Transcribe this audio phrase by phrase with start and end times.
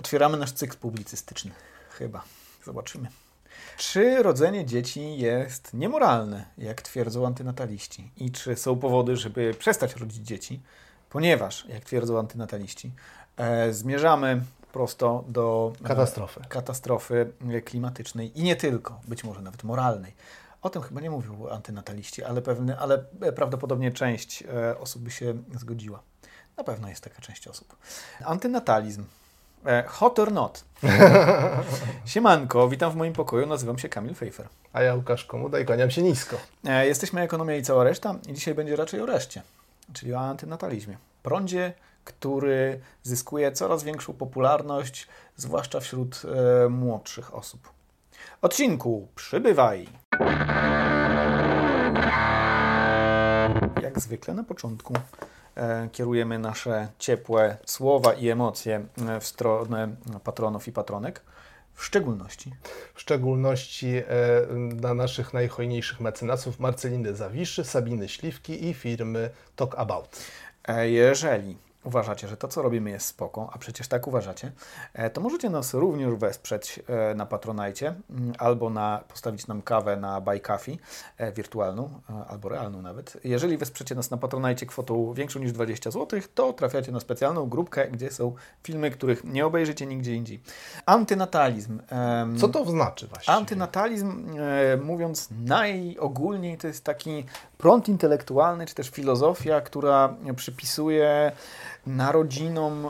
[0.00, 1.50] Otwieramy nasz cykl publicystyczny.
[1.90, 2.24] Chyba.
[2.64, 3.08] Zobaczymy.
[3.76, 8.10] Czy rodzenie dzieci jest niemoralne, jak twierdzą antynataliści?
[8.16, 10.60] I czy są powody, żeby przestać rodzić dzieci?
[11.10, 12.92] Ponieważ, jak twierdzą antynataliści,
[13.36, 14.42] e, zmierzamy
[14.72, 16.40] prosto do e, katastrofy.
[16.48, 17.32] katastrofy
[17.64, 20.14] klimatycznej i nie tylko, być może nawet moralnej.
[20.62, 22.98] O tym chyba nie mówił antynataliści, ale, pewny, ale
[23.36, 26.02] prawdopodobnie część e, osób by się zgodziła.
[26.56, 27.76] Na pewno jest taka część osób.
[28.24, 29.04] Antynatalizm.
[29.66, 30.64] E, hot or not?
[32.04, 34.48] Siemanko, witam w moim pokoju, nazywam się Kamil Fejfer.
[34.72, 36.36] A ja Łukasz Komuda i kłaniam się nisko.
[36.64, 39.42] E, jesteśmy Ekonomia i cała reszta i dzisiaj będzie raczej o reszcie,
[39.92, 40.96] czyli o antynatalizmie.
[41.22, 41.72] Prądzie,
[42.04, 46.22] który zyskuje coraz większą popularność, zwłaszcza wśród
[46.64, 47.72] e, młodszych osób.
[48.42, 49.88] Odcinku przybywaj!
[53.82, 54.94] Jak zwykle na początku
[55.92, 61.22] kierujemy nasze ciepłe słowa i emocje e, w stronę patronów i patronek.
[61.74, 62.52] W szczególności.
[62.94, 64.02] W szczególności e,
[64.56, 70.16] na naszych najhojniejszych mecenasów Marceliny Zawiszy, Sabiny Śliwki i firmy Talk About.
[70.84, 74.52] Jeżeli uważacie, że to, co robimy jest spoko, a przecież tak uważacie,
[74.94, 79.96] e, to możecie nas również wesprzeć e, na Patronajcie mm, albo na, postawić nam kawę
[79.96, 80.78] na Buy Coffee
[81.18, 81.90] e, wirtualną
[82.28, 83.16] albo realną nawet.
[83.24, 87.88] Jeżeli wesprzecie nas na Patronajcie kwotą większą niż 20 zł, to trafiacie na specjalną grupkę,
[87.88, 90.42] gdzie są filmy, których nie obejrzycie nigdzie indziej.
[90.86, 91.80] Antynatalizm.
[92.38, 93.34] Co to znaczy właśnie?
[93.34, 94.36] Antynatalizm,
[94.82, 97.24] mówiąc najogólniej, to jest taki
[97.58, 101.32] prąd intelektualny, czy też filozofia, która przypisuje
[101.86, 102.86] narodzinom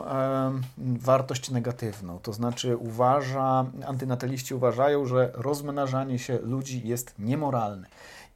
[0.77, 2.19] wartość negatywną.
[2.19, 7.87] To znaczy uważa, antynataliści uważają, że rozmnażanie się ludzi jest niemoralne.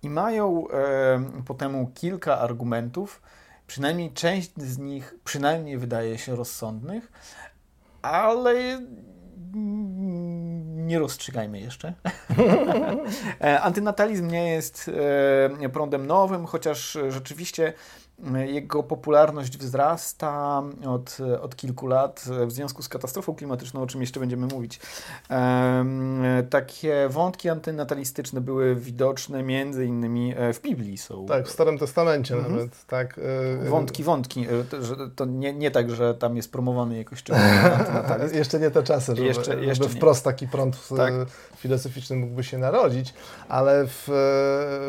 [0.03, 3.21] I mają e, potem kilka argumentów,
[3.67, 7.11] przynajmniej część z nich przynajmniej wydaje się rozsądnych,
[8.01, 8.81] ale
[10.85, 11.93] nie rozstrzygajmy jeszcze.
[13.41, 14.91] E, antynatalizm nie jest
[15.73, 17.73] prądem nowym, chociaż rzeczywiście
[18.45, 24.19] jego popularność wzrasta od, od kilku lat w związku z katastrofą klimatyczną, o czym jeszcze
[24.19, 24.79] będziemy mówić.
[26.49, 30.97] Takie wątki antynatalistyczne były widoczne między innymi e, w Biblii.
[30.97, 31.25] Są.
[31.25, 32.55] Tak, w Starym Testamencie mhm.
[32.55, 32.85] nawet.
[32.85, 33.19] Tak.
[33.63, 34.47] E, wątki, wątki.
[34.73, 37.23] E, że to nie, nie tak, że tam jest promowany jakoś
[37.79, 38.35] antynatalizm.
[38.35, 41.13] jeszcze nie te czasy, żeby, jeszcze, jeszcze żeby wprost taki prąd tak.
[41.57, 43.13] filozoficzny mógłby się narodzić,
[43.49, 44.03] ale w,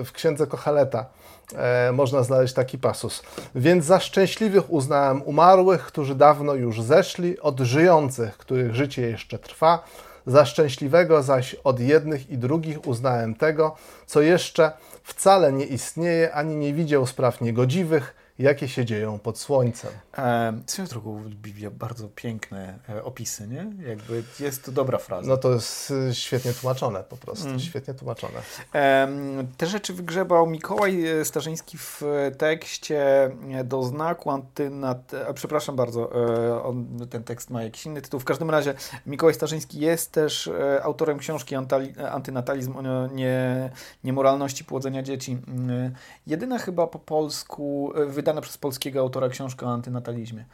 [0.05, 1.07] w księdze Kochaleta
[1.55, 3.23] e, można znaleźć taki pasus.
[3.55, 9.85] Więc za szczęśliwych uznałem umarłych, którzy dawno już zeszli, od żyjących, których życie jeszcze trwa.
[10.27, 16.57] Za szczęśliwego zaś od jednych i drugich uznałem tego, co jeszcze wcale nie istnieje, ani
[16.57, 19.91] nie widział spraw niegodziwych, jakie się dzieją pod słońcem.
[20.19, 23.89] E, swoją drogą Biblia bardzo piękne e, opisy, nie?
[23.89, 25.29] Jakby jest to dobra fraza.
[25.29, 27.61] No to jest e, świetnie tłumaczone po prostu, mm.
[27.61, 28.39] świetnie tłumaczone.
[28.75, 29.09] E,
[29.57, 32.03] te rzeczy wygrzebał Mikołaj e, Starzyński w
[32.39, 33.31] tekście
[33.65, 35.13] do znaku antynat...
[35.35, 36.11] Przepraszam bardzo,
[36.65, 38.21] on, ten tekst ma jakiś inny tytuł.
[38.21, 38.75] W każdym razie
[39.07, 40.51] Mikołaj Starzyński jest też
[40.83, 41.55] autorem książki
[42.11, 43.71] Antynatalizm o nie,
[44.05, 45.39] niemoralności płodzenia dzieci.
[46.27, 47.93] Jedyna chyba po polsku
[48.27, 50.45] wydana przez polskiego autora książka o antynatalizmie.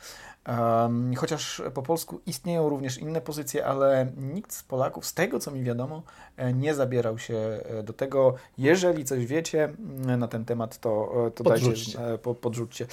[0.48, 5.50] Um, chociaż po polsku istnieją również inne pozycje, ale nikt z Polaków, z tego co
[5.50, 6.02] mi wiadomo,
[6.36, 8.34] e, nie zabierał się e, do tego.
[8.58, 11.98] Jeżeli coś wiecie mm, na ten temat, to, e, to podrzućcie.
[11.98, 12.86] dajcie, podrzućcie.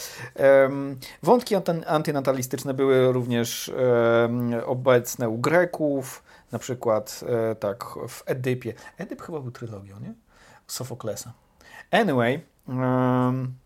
[0.63, 1.55] Um, wątki
[1.87, 3.71] antynatalistyczne były również
[4.21, 7.23] um, obecne u Greków, na przykład
[7.59, 8.73] tak w Edypie.
[8.97, 10.13] Edyp chyba był trylogią, nie?
[10.67, 11.33] Sofoklesa.
[11.91, 12.41] Anyway,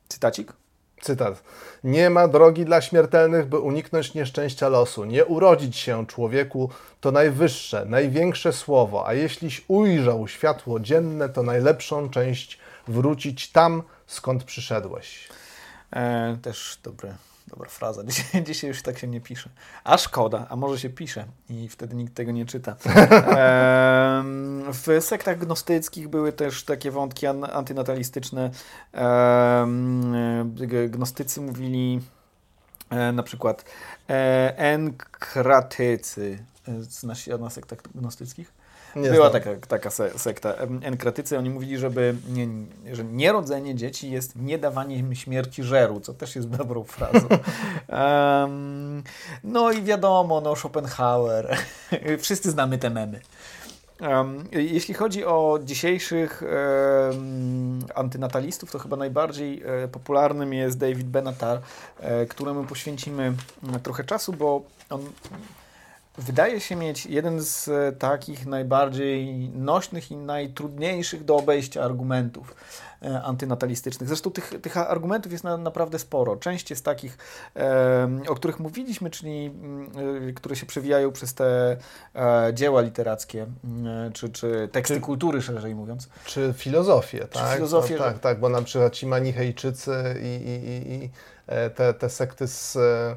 [0.08, 0.63] cytacik.
[1.04, 1.44] Cytat.
[1.84, 5.06] Nie ma drogi dla śmiertelnych, by uniknąć nieszczęścia losu.
[5.06, 6.70] Nie urodzić się człowieku
[7.02, 14.44] to najwyższe, największe słowo, a jeśliś ujrzał światło dzienne, to najlepszą część wrócić tam, skąd
[14.44, 15.30] przyszedłeś.
[15.94, 17.14] E, też dobre
[17.54, 19.50] Dobra fraza, dzisiaj, dzisiaj już tak się nie pisze.
[19.84, 22.76] A szkoda, a może się pisze i wtedy nikt tego nie czyta.
[24.74, 28.52] w sektach gnostyckich były też takie wątki antynatalistyczne.
[30.90, 32.02] gnostycy mówili
[32.90, 33.66] e, na przykład
[34.10, 36.46] e, enkratycy.
[36.68, 38.63] E, znasz się na sektach gnostyckich?
[38.96, 40.54] Nie Była taka, taka sekta.
[40.82, 42.48] Enkratycy, oni mówili, żeby nie,
[42.96, 47.28] że nierodzenie dzieci jest niedawaniem śmierci żeru, co też jest dobrą frazą.
[47.90, 49.04] Um,
[49.44, 51.58] no i wiadomo, no Schopenhauer.
[52.20, 53.20] Wszyscy znamy te memy.
[54.02, 56.44] Um, jeśli chodzi o dzisiejszych
[57.12, 61.62] um, antynatalistów, to chyba najbardziej e, popularnym jest David Benatar,
[62.00, 63.34] e, któremu poświęcimy
[63.84, 65.02] trochę czasu, bo on
[66.18, 67.70] wydaje się mieć jeden z
[68.00, 72.56] takich najbardziej nośnych i najtrudniejszych do obejścia argumentów
[73.04, 74.10] E, antynatalistycznych.
[74.10, 76.36] Zresztą tych, tych argumentów jest na, naprawdę sporo.
[76.36, 77.18] Część jest takich,
[77.56, 79.52] e, o których mówiliśmy, czyli
[80.30, 81.78] e, które się przewijają przez te
[82.16, 83.48] e, dzieła literackie,
[83.86, 86.10] e, czy, czy teksty czy, kultury, szerzej mówiąc.
[86.26, 87.56] Czy filozofię, czy tak?
[87.56, 91.10] Filozofię, no, tak, tak, bo na przykład ci manichejczycy i, i, i
[91.48, 93.16] e, te, te sekty z E,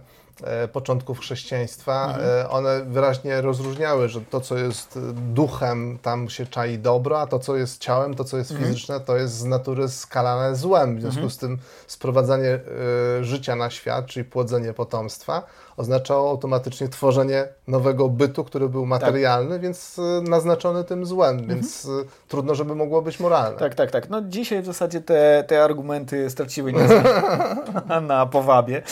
[0.72, 2.46] początków chrześcijaństwa, mhm.
[2.46, 7.38] E, one wyraźnie rozróżniały, że to, co jest duchem, tam się czai dobro, a to,
[7.38, 8.68] co jest ciałem, to, co jest mhm.
[8.68, 10.96] fizyczne, to jest z natury skalane złem.
[10.96, 11.30] W związku mhm.
[11.30, 12.60] z tym sprowadzanie
[13.20, 15.42] y, życia na świat, czyli płodzenie potomstwa,
[15.76, 19.60] oznaczało automatycznie tworzenie nowego bytu, który był materialny, tak.
[19.60, 21.48] więc naznaczony tym złem, mhm.
[21.48, 21.88] więc
[22.28, 23.58] trudno, żeby mogło być moralne.
[23.58, 24.10] Tak, tak, tak.
[24.10, 26.72] No dzisiaj w zasadzie te, te argumenty straciły
[27.88, 28.82] na, na powabie,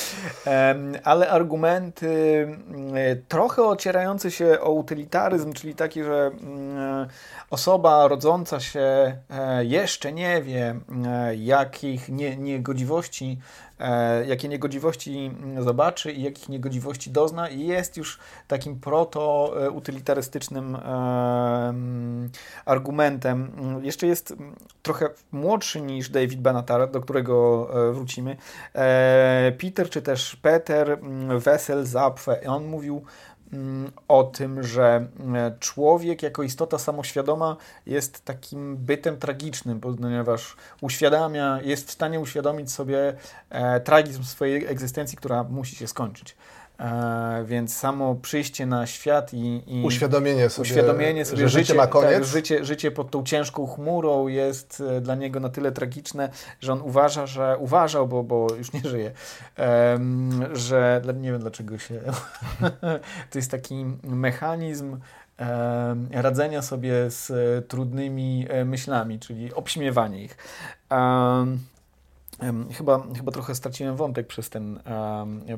[1.05, 2.95] ale argumenty mm,
[3.29, 7.07] trochę ocierające się o utylitaryzm, czyli taki, że mm,
[7.51, 13.39] osoba rodząca się e, jeszcze nie wie, e, jakich nie, niegodziwości
[13.81, 16.74] E, jakie niegodziwości zobaczy i jakich niegodziwości
[17.11, 18.19] dozna i jest już
[18.49, 21.75] takim proto-utylitarystycznym e,
[22.65, 23.53] argumentem.
[23.83, 24.35] Jeszcze jest
[24.83, 28.37] trochę młodszy niż David Benatar, do którego e, wrócimy.
[29.59, 30.99] Peter czy też Peter
[31.39, 32.47] Wessel Zapfe.
[32.47, 33.05] On mówił
[33.55, 37.57] Mm, o tym, że e, człowiek jako istota samoświadoma
[37.87, 43.15] jest takim bytem tragicznym, ponieważ uświadamia, jest w stanie uświadomić sobie
[43.51, 46.37] e, tragizm swojej egzystencji, która musi się skończyć.
[46.79, 51.75] E, więc samo przyjście na świat i, i uświadomienie sobie, uświadomienie sobie że życie, życie
[51.75, 52.13] ma koniec.
[52.13, 56.29] Tak, życie, życie pod tą ciężką chmurą jest e, dla niego na tyle tragiczne,
[56.61, 59.13] że on uważa, że uważał, bo, bo już nie żyje,
[59.59, 62.01] um, że nie wiem dlaczego się.
[63.31, 64.99] to jest taki mechanizm
[66.11, 67.33] radzenia sobie z
[67.69, 70.37] trudnymi e, myślami, czyli obśmiewanie ich.
[70.91, 71.59] Um,
[72.77, 74.81] Chyba, chyba trochę straciłem wątek przez ten,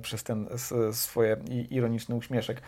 [0.02, 0.48] przez ten
[0.92, 1.36] swoje
[1.70, 2.62] ironiczny uśmieszek.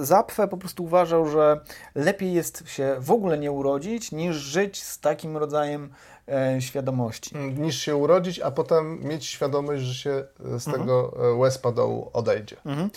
[0.00, 1.60] Zapfe po prostu uważał, że
[1.94, 5.88] lepiej jest się w ogóle nie urodzić, niż żyć z takim rodzajem
[6.28, 7.36] e, świadomości.
[7.36, 10.24] Mm, niż się urodzić, a potem mieć świadomość, że się e,
[10.60, 10.72] z mhm.
[10.72, 11.38] tego mhm.
[11.38, 12.56] łez dołu odejdzie.
[12.64, 12.90] Mhm.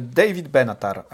[0.00, 1.04] David Benatar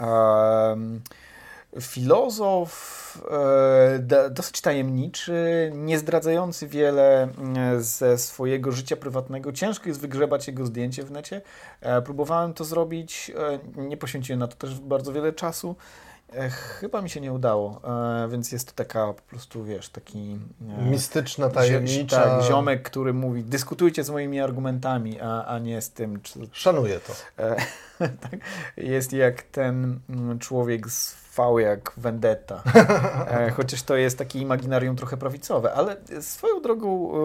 [1.81, 9.53] filozof e, dosyć tajemniczy, nie zdradzający wiele mm, ze swojego życia prywatnego.
[9.53, 11.41] Ciężko jest wygrzebać jego zdjęcie w necie.
[11.81, 13.31] E, próbowałem to zrobić,
[13.77, 15.75] e, nie poświęciłem na to też bardzo wiele czasu.
[16.51, 17.81] Chyba mi się nie udało,
[18.29, 20.37] więc jest to taka po prostu, wiesz, taki...
[20.89, 22.23] Mistyczna, tajemnicza...
[22.23, 26.21] Tak, ziomek, który mówi, dyskutujcie z moimi argumentami, a, a nie z tym...
[26.21, 26.39] Czy...
[26.51, 27.13] Szanuję to.
[28.29, 28.39] tak,
[28.77, 32.63] jest jak ten mm, człowiek z V jak Vendetta.
[33.25, 37.15] E, chociaż to jest takie imaginarium trochę prawicowe, ale swoją drogą, e,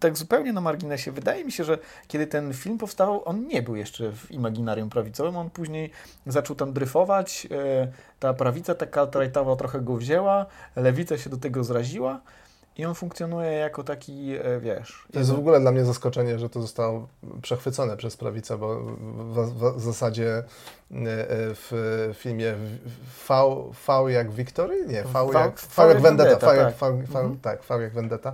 [0.00, 1.78] tak zupełnie na marginesie, wydaje mi się, że
[2.08, 5.90] kiedy ten film powstawał, on nie był jeszcze w imaginarium prawicowym, on później
[6.26, 10.46] zaczął tam dryfować, e, ta prawica taka alt trochę go wzięła,
[10.76, 12.20] lewica się do tego zraziła,
[12.76, 15.06] i on funkcjonuje jako taki, e, wiesz...
[15.12, 17.08] To jest w ogóle dla mnie zaskoczenie, że to zostało
[17.42, 20.44] przechwycone przez prawicę, bo w, w zasadzie e, e,
[21.54, 22.54] w filmie
[23.28, 23.34] V,
[23.86, 24.86] v jak Victory?
[24.86, 26.52] Nie, V, v jak, v, v jak Vendetta.
[26.52, 26.76] V jak, tak.
[26.76, 27.38] V, mhm.
[27.40, 28.32] tak, v jak Vendetta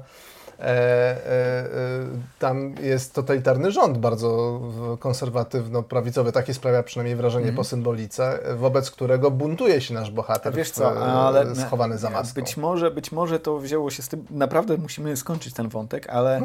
[2.38, 4.60] tam jest totalitarny rząd, bardzo
[4.98, 7.56] konserwatywno-prawicowy, takie sprawia przynajmniej wrażenie mm.
[7.56, 12.40] po symbolice, wobec którego buntuje się nasz bohater wiesz co, ale schowany za maską.
[12.40, 16.40] Być może, być może to wzięło się z tym, naprawdę musimy skończyć ten wątek, ale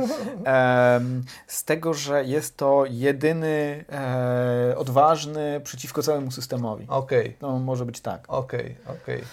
[1.47, 6.85] z tego, że jest to jedyny e, odważny przeciwko całemu systemowi.
[6.89, 7.19] Okej.
[7.19, 7.33] Okay.
[7.39, 8.23] To może być tak.
[8.27, 9.15] Okej, okay, okej.
[9.15, 9.27] Okay.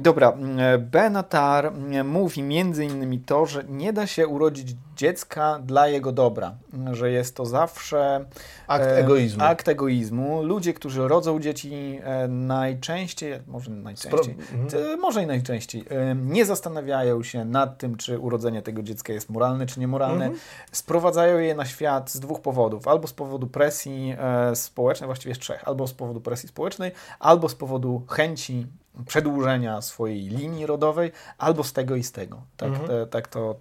[0.00, 0.32] Dobra,
[0.78, 1.72] Benatar
[2.04, 6.54] mówi między innymi to, że nie da się urodzić dziecka dla jego dobra,
[6.92, 8.24] że jest to zawsze
[8.66, 9.44] akt egoizmu.
[9.44, 10.42] Akt egoizmu.
[10.42, 15.00] Ludzie, którzy rodzą dzieci e, najczęściej, może najczęściej, mhm.
[15.00, 15.84] może i najczęściej,
[16.16, 20.24] nie zastanawiają się nad tym, czy urodzenie tego dziecka jest moralne, czy niemoralne.
[20.24, 20.40] Mhm.
[20.72, 22.88] Sprowadzają je na świat z dwóch powodów.
[22.88, 25.68] Albo z powodu presji e, społecznej, właściwie z trzech.
[25.68, 28.66] Albo z powodu presji społecznej, albo z powodu chęci
[29.06, 32.42] przedłużenia swojej linii rodowej, albo z tego i z tego.
[32.56, 32.88] Tak, mhm.
[32.88, 33.56] te, tak to,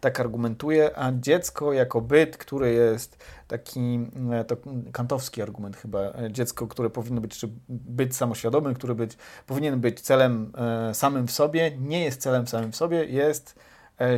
[0.00, 4.56] tak argumentuje, a dziecko jako byt, który jest taki, e, to
[4.92, 10.00] kantowski argument chyba, e, dziecko, które powinno być, czy być samoświadomym, który być, powinien być
[10.00, 10.52] celem
[10.90, 13.58] e, samym w sobie, nie jest celem samym w sobie, jest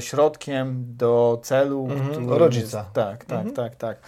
[0.01, 1.89] środkiem do celu.
[1.91, 2.79] Mhm, rodzica.
[2.79, 3.55] Jest, tak, tak, mhm.
[3.57, 3.99] tak, tak.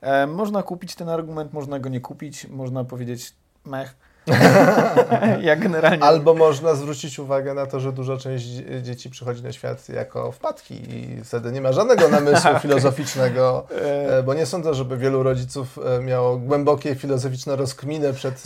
[0.00, 3.34] E, można kupić ten argument, można go nie kupić, można powiedzieć
[3.64, 3.96] mech
[5.48, 6.04] ja generalnie...
[6.04, 8.44] Albo można zwrócić uwagę na to, że duża część
[8.82, 14.18] dzieci przychodzi na świat jako wpadki i wtedy nie ma żadnego namysłu filozoficznego, e.
[14.18, 18.42] E, bo nie sądzę, żeby wielu rodziców e, miało głębokie filozoficzne rozkminę przed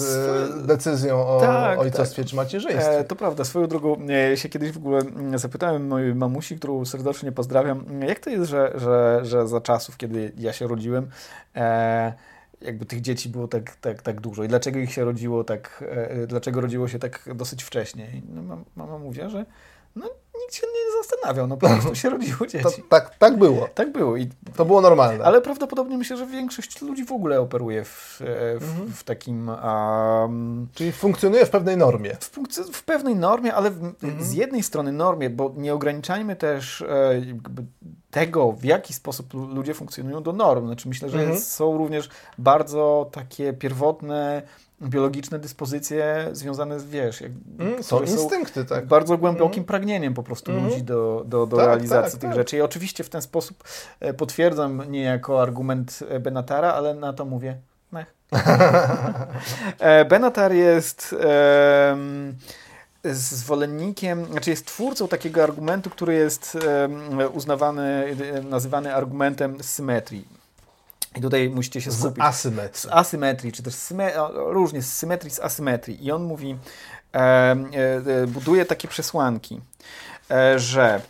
[0.66, 2.30] decyzją o tak, ojcostwie tak.
[2.30, 3.04] czy macierzyństwie.
[3.08, 3.44] To prawda.
[3.44, 3.96] Swoją drogą
[4.34, 8.72] się kiedyś w ogóle mm, zapytałem mojej mamusi, którą serdecznie pozdrawiam, jak to jest, że,
[8.74, 11.08] że, że za czasów, kiedy ja się rodziłem,
[11.56, 12.12] e,
[12.60, 16.26] jakby tych dzieci było tak, tak, tak dużo i dlaczego ich się rodziło tak, e,
[16.26, 18.08] dlaczego rodziło się tak dosyć wcześnie.
[18.28, 19.46] No, mama mówi, że
[19.96, 20.10] no,
[20.42, 22.64] nikt się nie zastanawiał, no po prostu się rodziło dzieci.
[22.64, 23.68] To, tak, tak było.
[23.74, 24.16] Tak było.
[24.16, 25.24] I, to było normalne.
[25.24, 28.92] Ale prawdopodobnie myślę, że większość ludzi w ogóle operuje w, e, w, mhm.
[28.92, 29.48] w takim...
[29.48, 32.16] Um, Czyli funkcjonuje w pewnej normie.
[32.20, 32.30] W,
[32.72, 34.24] w pewnej normie, ale w, mhm.
[34.24, 37.20] z jednej strony normie, bo nie ograniczajmy też e,
[38.14, 40.66] tego, w jaki sposób ludzie funkcjonują do norm.
[40.66, 41.40] Znaczy myślę, że mhm.
[41.40, 44.42] są również bardzo takie pierwotne
[44.82, 48.86] biologiczne dyspozycje związane z, wiesz, jak, mm, są instynkty, tak.
[48.86, 49.66] Bardzo głębokim mm.
[49.66, 50.64] pragnieniem po prostu mm.
[50.64, 52.36] ludzi do, do, do tak, realizacji tak, tych tak.
[52.36, 52.56] rzeczy.
[52.56, 53.64] I oczywiście w ten sposób
[54.00, 57.56] e, potwierdzam niejako argument e, Benatara, ale na to mówię
[57.92, 58.14] mech.
[59.78, 61.14] E, Benatar jest
[63.12, 66.58] zwolennikiem, znaczy jest twórcą takiego argumentu, który jest
[67.32, 70.28] uznawany, nazywany argumentem symetrii.
[71.16, 72.24] I tutaj musicie się skupić.
[72.24, 72.80] Z asymetrii.
[72.80, 73.74] Z asymetrii, czy też
[74.34, 76.06] różnie, z symetrii, z asymetrii.
[76.06, 76.56] I on mówi,
[77.14, 79.60] e, e, buduje takie przesłanki,
[80.30, 81.00] e, że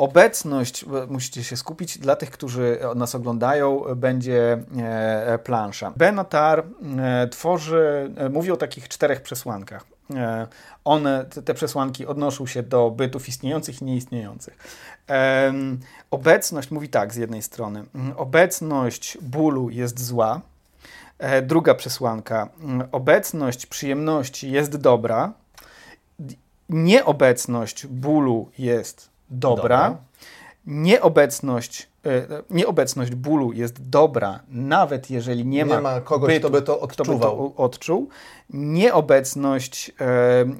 [0.00, 5.92] obecność, musicie się skupić, dla tych, którzy nas oglądają, będzie e, plansza.
[5.96, 6.64] Benatar
[6.98, 9.84] e, tworzy, mówi o takich czterech przesłankach.
[10.84, 14.56] One, te przesłanki odnoszą się do bytów istniejących i nieistniejących.
[16.10, 17.84] Obecność, mówi tak z jednej strony,
[18.16, 20.40] obecność bólu jest zła.
[21.18, 22.48] E, druga przesłanka,
[22.92, 25.32] obecność przyjemności jest dobra.
[26.68, 29.62] Nieobecność bólu jest dobra.
[29.62, 29.96] dobra.
[30.66, 36.50] Nieobecność, e, nieobecność bólu jest dobra, nawet jeżeli nie, nie ma, ma kogoś, bytu, kto
[36.50, 37.36] by to odczuwał.
[37.36, 38.08] By to odczuł.
[38.50, 39.92] Nieobecność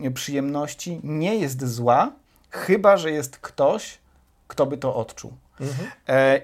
[0.05, 2.13] e, przyjemności nie jest zła,
[2.51, 3.99] chyba że jest ktoś,
[4.49, 5.33] kto by to odczuł.
[5.61, 5.89] Mhm.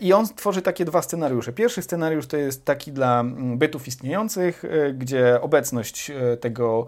[0.01, 1.53] I on tworzy takie dwa scenariusze.
[1.53, 6.87] Pierwszy scenariusz to jest taki dla mm, bytów istniejących, e, gdzie obecność e, tego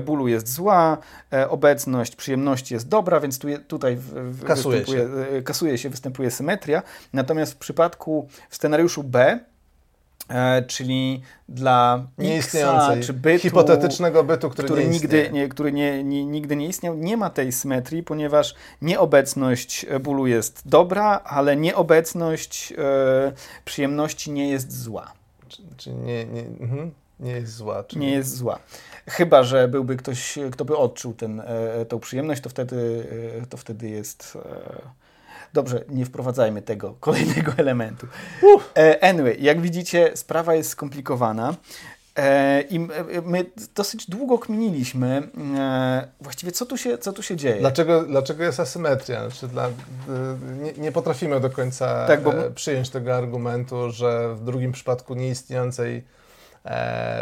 [0.00, 0.98] bólu jest zła,
[1.48, 5.08] obecność przyjemności jest dobra, więc tu, tutaj w, kasuje, się.
[5.44, 6.82] kasuje się, występuje symetria.
[7.12, 9.38] Natomiast w przypadku w scenariuszu B
[10.28, 16.04] E, czyli dla nieistniejącej, czy bytu, hipotetycznego bytu, który, który nie nigdy, nie, który nie,
[16.04, 22.72] nie, nigdy nie istniał, nie ma tej symetrii, ponieważ nieobecność bólu jest dobra, ale nieobecność
[22.72, 23.32] e,
[23.64, 25.12] przyjemności nie jest zła.
[25.48, 27.84] Czy, czy nie, nie, mhm, nie jest zła.
[27.84, 28.00] Czyli...
[28.00, 28.58] Nie jest zła.
[29.06, 33.06] Chyba, że byłby ktoś, kto by odczuł ten, e, tą przyjemność, to wtedy,
[33.42, 34.38] e, to wtedy jest...
[35.48, 38.06] E, Dobrze, nie wprowadzajmy tego kolejnego elementu.
[38.54, 38.72] Uff.
[38.78, 41.54] E, anyway, jak widzicie, sprawa jest skomplikowana.
[42.16, 42.80] E, I
[43.24, 45.28] my dosyć długo kminiliśmy,
[45.58, 47.60] e, właściwie co tu się, co tu się dzieje.
[47.60, 49.20] Dlaczego, dlaczego jest asymetria?
[49.30, 49.68] Znaczy dla,
[50.62, 52.32] nie, nie potrafimy do końca tak, bo...
[52.54, 56.17] przyjąć tego argumentu, że w drugim przypadku nieistniejącej E,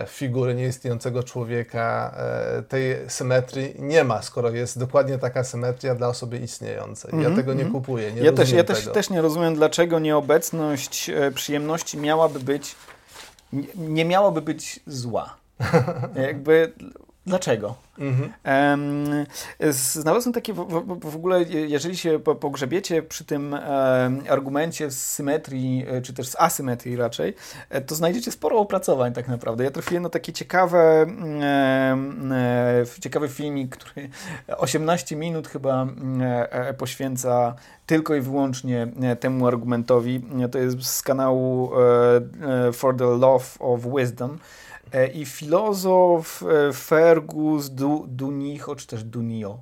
[0.08, 6.38] figury nieistniejącego człowieka, e, tej symetrii nie ma, skoro jest dokładnie taka symetria dla osoby
[6.38, 7.10] istniejącej.
[7.10, 7.22] Mm -hmm.
[7.22, 7.72] Ja mhm, tego nie mhm.
[7.72, 8.12] kupuję.
[8.12, 12.76] Nie ja też, ja też, też nie rozumiem, dlaczego nieobecność e, przyjemności miałaby być,
[13.74, 15.36] nie miałaby być zła.
[16.26, 16.72] Jakby
[17.26, 17.74] Dlaczego?
[17.98, 18.32] Mhm.
[19.70, 23.56] Znalazłem takie w, w, w, ogóle, jeżeli się pogrzebiecie przy tym
[24.28, 27.34] argumencie z symetrii, e, czy też z asymetrii raczej,
[27.70, 29.64] e, to znajdziecie sporo opracowań tak naprawdę.
[29.64, 31.06] Ja trafiłem na takie ciekawe,
[31.40, 34.08] e, ciekawy filmik, który
[34.56, 35.86] 18 minut chyba
[36.78, 37.54] poświęca
[37.86, 38.88] tylko i wyłącznie
[39.20, 40.26] temu argumentowi.
[40.52, 41.70] To jest z kanału
[42.72, 44.38] For the Love of Wisdom.
[44.96, 47.70] E, I filozof e, Fergus
[48.06, 49.58] Dunicho, czy też Dunio,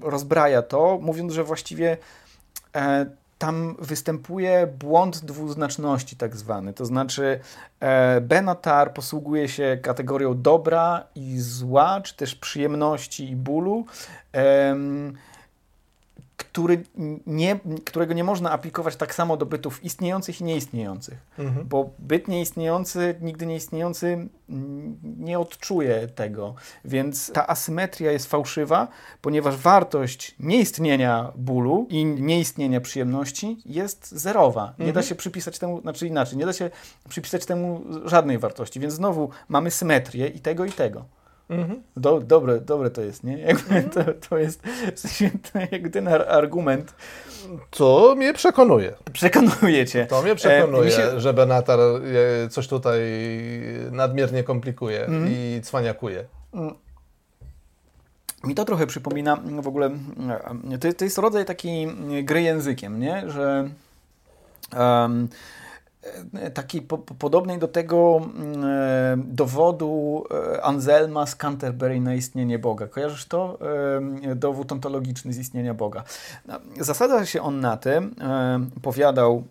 [0.00, 1.96] rozbraja to, mówiąc, że właściwie
[2.76, 3.06] e,
[3.38, 7.40] tam występuje błąd dwuznaczności tak zwany, to znaczy
[8.20, 13.86] Benatar posługuje się kategorią dobra i zła, czy też przyjemności i bólu,
[16.56, 16.84] który
[17.26, 21.18] nie, którego nie można aplikować tak samo do bytów istniejących i nieistniejących.
[21.38, 21.68] Mhm.
[21.68, 24.28] Bo byt nieistniejący, nigdy nieistniejący
[25.02, 26.54] nie odczuje tego.
[26.84, 28.88] Więc ta asymetria jest fałszywa,
[29.20, 34.64] ponieważ wartość nieistnienia bólu i nieistnienia przyjemności jest zerowa.
[34.78, 34.94] Nie mhm.
[34.94, 36.70] da się przypisać temu, znaczy inaczej, nie da się
[37.08, 38.80] przypisać temu żadnej wartości.
[38.80, 41.04] Więc znowu mamy symetrię i tego, i tego.
[41.48, 41.82] Mhm.
[41.96, 43.38] Do, dobre, dobre to jest, nie?
[43.48, 43.90] Jakby mhm.
[43.90, 44.62] to, to jest
[45.72, 46.94] jakby ten argument.
[47.70, 48.94] Co mnie przekonuje.
[49.12, 50.06] Przekonuje cię.
[50.06, 51.20] To mnie przekonuje, e, się...
[51.20, 53.00] że Benatar e, coś tutaj
[53.90, 55.26] nadmiernie komplikuje mhm.
[55.30, 56.24] i cwaniakuje.
[56.54, 56.74] Mm.
[58.44, 59.90] Mi to trochę przypomina w ogóle,
[60.72, 61.88] e, to, to jest rodzaj takiej
[62.24, 63.30] gry językiem, nie?
[63.30, 63.68] Że
[64.78, 65.28] um,
[66.54, 72.86] takiej po, podobnej do tego mm, e, dowodu e, Anselma z Canterbury na istnienie Boga.
[72.86, 73.58] Kojarzysz to?
[74.36, 76.04] dowód ontologiczny z istnienia Boga.
[76.46, 78.14] No, zasada się on na tym,
[78.82, 79.44] powiadał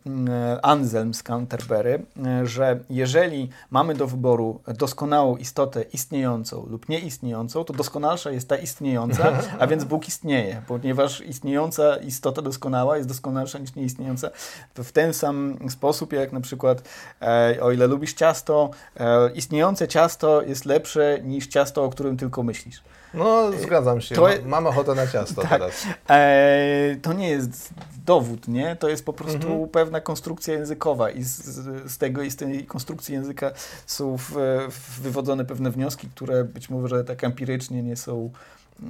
[0.61, 2.03] Anselm z Canterbury,
[2.43, 9.31] że jeżeli mamy do wyboru doskonałą istotę istniejącą lub nieistniejącą, to doskonalsza jest ta istniejąca,
[9.59, 14.29] a więc Bóg istnieje, ponieważ istniejąca istota doskonała jest doskonalsza niż nieistniejąca
[14.75, 16.83] w ten sam sposób, jak na przykład,
[17.21, 22.43] e, o ile lubisz ciasto, e, istniejące ciasto jest lepsze niż ciasto, o którym tylko
[22.43, 22.81] myślisz.
[23.15, 24.15] No, zgadzam się.
[24.15, 25.85] To, Mam ochotę na ciasto tak, teraz.
[26.09, 27.69] E, to nie jest
[28.05, 28.75] dowód, nie?
[28.75, 29.69] To jest po prostu mhm.
[29.69, 31.45] pewna konstrukcja językowa i z,
[31.91, 33.51] z, tego i z tej konstrukcji języka
[33.85, 34.31] są w,
[34.69, 38.31] w wywodzone pewne wnioski, które być może tak empirycznie nie są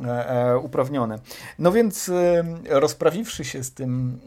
[0.05, 1.19] e, e, uprawnione.
[1.59, 2.11] No więc
[2.69, 4.19] rozprawiwszy się z tym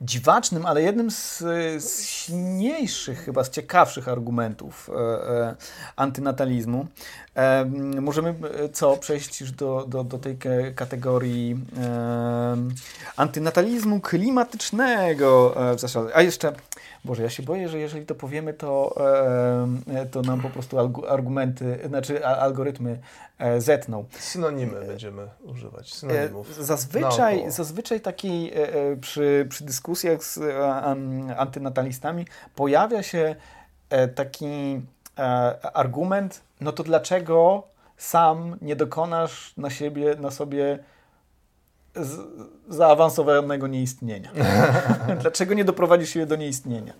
[0.00, 1.38] dziwacznym, ale jednym z,
[1.78, 5.56] z silniejszych, chyba z ciekawszych argumentów e, e,
[5.96, 6.86] antynatalizmu.
[7.34, 7.64] E,
[8.00, 8.34] możemy
[8.72, 8.96] co?
[8.96, 10.38] Przejść już do, do, do tej
[10.74, 11.56] kategorii
[13.16, 15.54] antynatalizmu klimatycznego.
[15.72, 16.52] E, a jeszcze
[17.08, 18.94] Boże, ja się boję, że jeżeli to powiemy, to,
[19.94, 22.98] e, to nam po prostu argumenty, znaczy algorytmy
[23.38, 24.04] e, zetną.
[24.18, 26.54] Synonimy będziemy używać, synonimów.
[26.54, 30.40] Zazwyczaj, zazwyczaj taki e, przy, przy dyskusjach z
[31.38, 33.36] antynatalistami pojawia się
[34.14, 34.80] taki
[35.74, 37.62] argument, no to dlaczego
[37.96, 40.78] sam nie dokonasz na siebie, na sobie
[42.68, 44.30] zaawansowanego nieistnienia.
[45.22, 46.92] dlaczego nie doprowadzisz się do nieistnienia?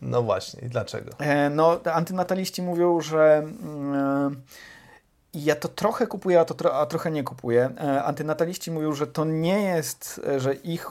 [0.00, 1.10] No właśnie, i dlaczego?
[1.18, 4.36] E, no, antynataliści mówią, że mm, e,
[5.34, 7.70] ja to trochę kupuję, a, to tro, a trochę nie kupuję.
[7.80, 10.90] E, antynataliści mówią, że to nie jest, że ich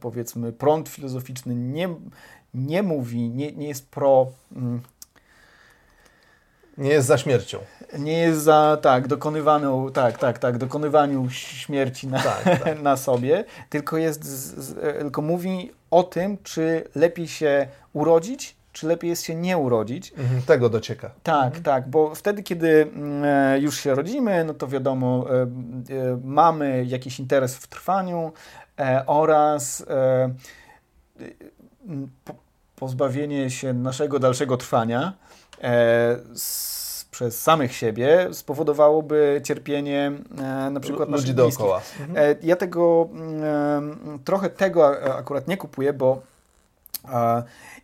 [0.00, 1.88] powiedzmy prąd filozoficzny nie,
[2.54, 4.80] nie mówi, nie, nie jest pro mm,
[6.78, 7.58] nie jest za śmiercią.
[7.98, 12.82] Nie jest za, tak, dokonywaną, tak, tak, tak, dokonywaniu śmierci na, tak, tak.
[12.82, 19.10] na sobie, tylko jest, z, tylko mówi o tym, czy lepiej się urodzić, czy lepiej
[19.10, 20.12] jest się nie urodzić.
[20.16, 21.10] Mhm, tego docieka.
[21.22, 21.62] Tak, mhm.
[21.62, 25.46] tak, bo wtedy, kiedy mm, e, już się rodzimy, no to wiadomo, e, e,
[26.24, 28.32] mamy jakiś interes w trwaniu
[29.06, 29.86] oraz
[32.76, 35.12] pozbawienie się naszego dalszego trwania
[36.34, 36.79] z,
[37.10, 41.80] przez samych siebie spowodowałoby cierpienie e, na przykład ludzi dookoła.
[42.00, 42.36] Mhm.
[42.42, 46.22] ja tego mm, trochę tego akurat nie kupuję, bo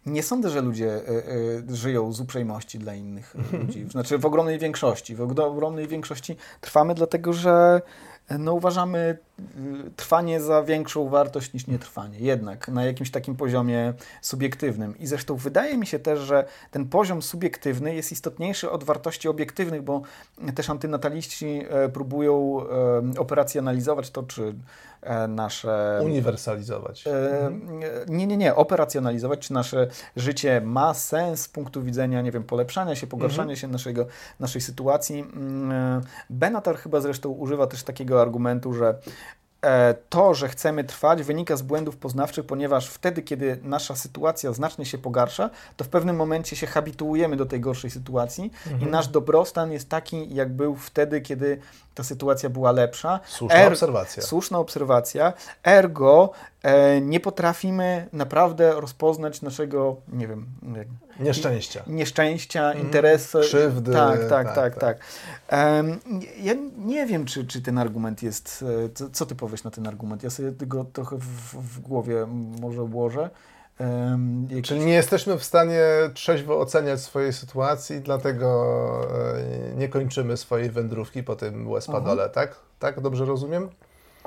[0.06, 1.08] nie sądzę, że ludzie e,
[1.70, 3.86] e, żyją z uprzejmości dla innych ludzi.
[3.90, 5.14] Znaczy w ogromnej większości.
[5.14, 7.82] W ogromnej większości trwamy dlatego, że
[8.30, 9.18] no uważamy
[9.86, 14.98] y, trwanie za większą wartość niż nietrwanie, jednak na jakimś takim poziomie subiektywnym.
[14.98, 19.82] I zresztą wydaje mi się też, że ten poziom subiektywny jest istotniejszy od wartości obiektywnych,
[19.82, 20.02] bo
[20.54, 22.60] też antynataliści e, próbują
[23.16, 24.54] e, operacjonalizować to, czy
[25.28, 26.00] nasze.
[26.04, 27.04] Uniwersalizować.
[28.08, 28.54] Nie, nie, nie.
[28.54, 33.56] Operacjonalizować, czy nasze życie ma sens z punktu widzenia, nie wiem, polepszania się, pogarszania mhm.
[33.56, 34.06] się naszego,
[34.40, 35.20] naszej sytuacji.
[35.20, 38.90] Mm, Benatar chyba zresztą używa też takiego argumentu, że e,
[40.08, 44.98] to, że chcemy trwać, wynika z błędów poznawczych, ponieważ wtedy, kiedy nasza sytuacja znacznie się
[44.98, 48.82] pogarsza, to w pewnym momencie się habituujemy do tej gorszej sytuacji mhm.
[48.82, 51.58] i nasz dobrostan jest taki, jak był wtedy, kiedy
[51.94, 53.20] ta sytuacja była lepsza.
[53.26, 54.22] Słuszna er, obserwacja.
[54.22, 55.32] Słuszna obserwacja.
[55.64, 56.30] Ergo
[56.62, 60.46] e, nie potrafimy naprawdę rozpoznać naszego, nie wiem...
[61.20, 61.82] Nieszczęścia.
[61.86, 63.40] Nieszczęścia, mm, interesu.
[63.40, 63.92] Krzywdy.
[63.92, 64.54] Tak, tak, tak.
[64.54, 64.98] tak, tak.
[65.76, 66.00] Um,
[66.40, 68.64] ja nie wiem, czy, czy ten argument jest...
[68.84, 70.22] E, co, co, ty powiesz na ten argument?
[70.22, 72.26] Ja sobie go trochę w, w głowie
[72.60, 73.30] może ułożę.
[73.80, 74.68] Um, jakiś...
[74.68, 75.82] Czyli nie jesteśmy w stanie
[76.14, 79.08] trzeźwo oceniać swojej sytuacji, dlatego
[79.72, 82.56] e, nie kończymy swojej wędrówki po tym łespadole, tak?
[82.78, 83.68] Tak, dobrze rozumiem?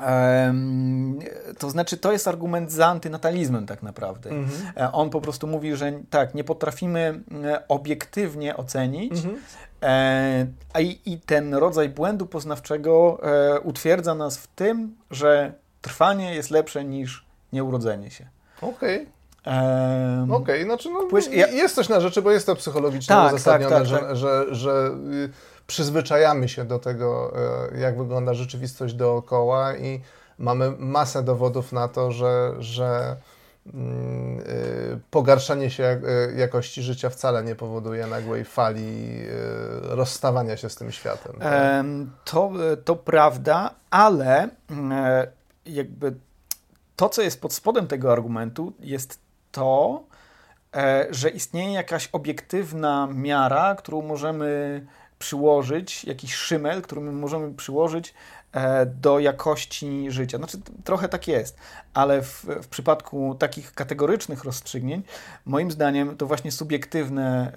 [0.07, 1.19] Um,
[1.57, 4.29] to znaczy, to jest argument za antynatalizmem tak naprawdę.
[4.29, 4.71] Mhm.
[4.77, 9.35] E, on po prostu mówi, że tak, nie potrafimy e, obiektywnie ocenić, mhm.
[9.81, 16.35] E, a i, i, ten rodzaj błędu poznawczego e, utwierdza nas w tym, że trwanie
[16.35, 18.27] jest lepsze niż nieurodzenie się.
[18.61, 18.95] Okej.
[18.95, 19.19] Okay.
[19.45, 21.47] Um, Okej, okay, znaczy no, ja...
[21.47, 24.15] jest coś na rzeczy, bo jest to psychologicznie tak, uzasadnione, tak, tak, że, tak.
[24.15, 24.91] że, że, że
[25.67, 27.33] przyzwyczajamy się do tego,
[27.73, 30.01] e, jak wygląda rzeczywistość dookoła i
[30.39, 33.38] mamy masę dowodów na to, że, że y,
[35.11, 36.01] pogarszanie się e,
[36.35, 41.33] jakości życia wcale nie powoduje nagłej fali e, rozstawania się z tym światem.
[42.25, 42.51] To,
[42.85, 44.49] to prawda, ale
[45.65, 46.15] jakby
[46.95, 49.19] to, co jest pod spodem tego argumentu, jest
[49.51, 50.03] to,
[51.09, 54.81] że istnieje jakaś obiektywna miara, którą możemy
[55.19, 58.13] przyłożyć, jakiś szymel, który my możemy przyłożyć e,
[58.85, 60.37] do jakości życia.
[60.37, 61.57] Znaczy, trochę tak jest,
[61.93, 65.05] ale w, w, przypadku takich kategorycznych rozstrzygnięć,
[65.45, 67.51] moim zdaniem to właśnie subiektywne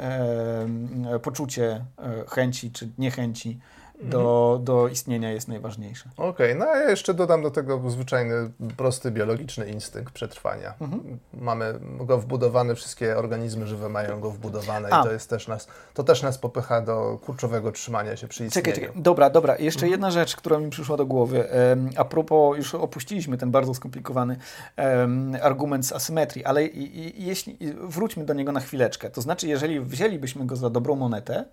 [1.15, 3.59] e, poczucie e, chęci czy niechęci
[4.03, 6.11] do, do istnienia jest najważniejsze.
[6.17, 10.75] Okej, okay, no a ja jeszcze dodam do tego zwyczajny, prosty biologiczny instynkt przetrwania.
[10.81, 11.19] Mhm.
[11.35, 15.01] Mamy go wbudowany, wszystkie organizmy żywe mają go wbudowany a.
[15.01, 18.65] i to jest też nas, to też nas popycha do kurczowego trzymania się przy istnieniu.
[18.65, 19.91] Czekaj, czekaj, dobra, dobra, jeszcze mhm.
[19.91, 21.49] jedna rzecz, która mi przyszła do głowy.
[21.97, 24.37] A propos, już opuściliśmy ten bardzo skomplikowany
[24.77, 26.67] um, argument z asymetrii, ale
[27.15, 29.11] jeśli, wróćmy do niego na chwileczkę.
[29.11, 31.45] To znaczy, jeżeli wzięlibyśmy go za dobrą monetę,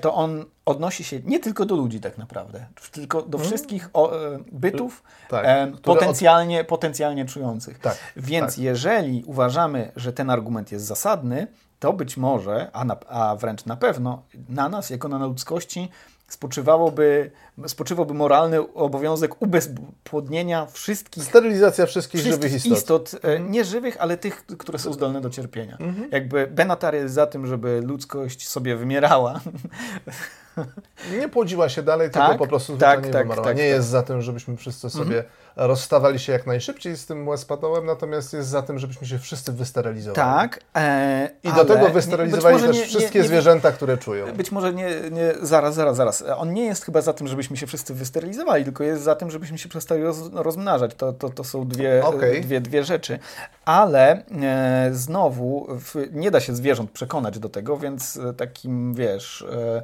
[0.00, 3.48] to on odnosi się nie tylko do ludzi tak naprawdę, tylko do hmm.
[3.48, 6.66] wszystkich o, e, bytów tak, e, potencjalnie, od...
[6.66, 7.78] potencjalnie czujących.
[7.78, 8.58] Tak, Więc tak.
[8.58, 11.46] jeżeli uważamy, że ten argument jest zasadny,
[11.78, 15.88] to być może, a, na, a wręcz na pewno, na nas, jako na ludzkości,
[16.28, 17.30] spoczywałoby,
[17.66, 21.24] spoczywałby moralny obowiązek ubezpłodnienia wszystkich...
[21.24, 22.78] Sterylizacja wszystkich, wszystkich żywych istot.
[22.78, 23.50] istot mm.
[23.50, 25.76] Nie żywych, ale tych, które są zdolne do cierpienia.
[25.76, 26.12] -hmm.
[26.12, 29.40] Jakby Benatar jest za tym, żeby ludzkość sobie wymierała.
[31.20, 33.44] Nie płodziła się dalej, tak, tylko po prostu tak, tak, wymarła.
[33.44, 37.06] Tak, nie jest za tym, żebyśmy wszyscy sobie mm -hmm rozstawali się jak najszybciej z
[37.06, 40.14] tym łespadołem, natomiast jest za tym, żebyśmy się wszyscy wysterylizowali.
[40.16, 40.60] Tak.
[40.76, 44.32] E, I do tego wysterylizowali też nie, wszystkie nie, nie, zwierzęta, które czują.
[44.32, 46.24] Być może nie, nie, zaraz, zaraz, zaraz.
[46.36, 49.58] On nie jest chyba za tym, żebyśmy się wszyscy wysterylizowali, tylko jest za tym, żebyśmy
[49.58, 50.94] się przestali roz, rozmnażać.
[50.94, 52.40] To, to, to są dwie, okay.
[52.40, 53.18] dwie, dwie rzeczy.
[53.64, 59.82] Ale e, znowu w, nie da się zwierząt przekonać do tego, więc takim, wiesz, e,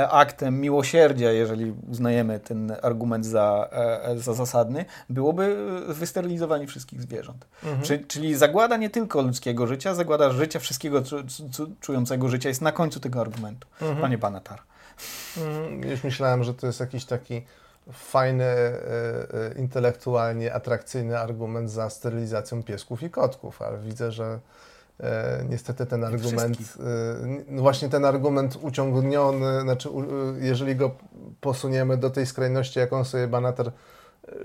[0.00, 5.56] e aktem miłosierdzia, jeżeli uznajemy ten argument za, e, za zasadny, byłoby
[5.88, 7.46] wysterylizowanie wszystkich zwierząt.
[7.64, 8.04] Mhm.
[8.08, 11.02] czyli zagłada nie tylko ludzkiego życia, zagłada życia wszystkiego
[11.80, 14.00] czującego życia jest na końcu tego argumentu, mhm.
[14.00, 14.58] panie Banatar.
[15.36, 15.90] Mhm.
[15.90, 17.42] Już myślałem, że to jest jakiś taki
[17.92, 18.74] fajny, e,
[19.50, 24.38] e, intelektualnie atrakcyjny argument za sterylizacją piesków i kotków, ale widzę, że
[25.00, 26.58] e, niestety ten argument,
[27.48, 29.88] no właśnie ten argument uciągniony, znaczy
[30.40, 30.90] jeżeli go
[31.40, 33.72] posuniemy do tej skrajności, jaką sobie Banater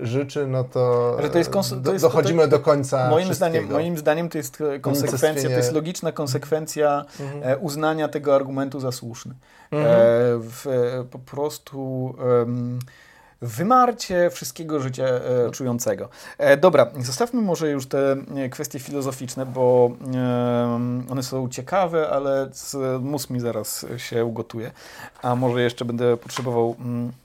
[0.00, 1.50] życzy, no to, to, jest
[1.84, 5.72] to jest, dochodzimy to, do końca moim zdaniem, moim zdaniem to jest konsekwencja, to jest
[5.72, 7.42] logiczna konsekwencja mhm.
[7.42, 9.34] E, uznania tego argumentu za słuszny.
[9.70, 9.92] Mhm.
[9.92, 10.00] E,
[10.38, 10.66] w,
[11.10, 12.14] po prostu
[13.44, 16.08] wymarcie wszystkiego życia e, czującego.
[16.38, 22.50] E, dobra, zostawmy może już te e, kwestie filozoficzne, bo e, one są ciekawe, ale
[23.00, 24.70] mózg mi zaraz się ugotuje,
[25.22, 27.23] a może jeszcze będę potrzebował mm, e,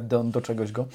[0.00, 0.86] do, do czegoś go.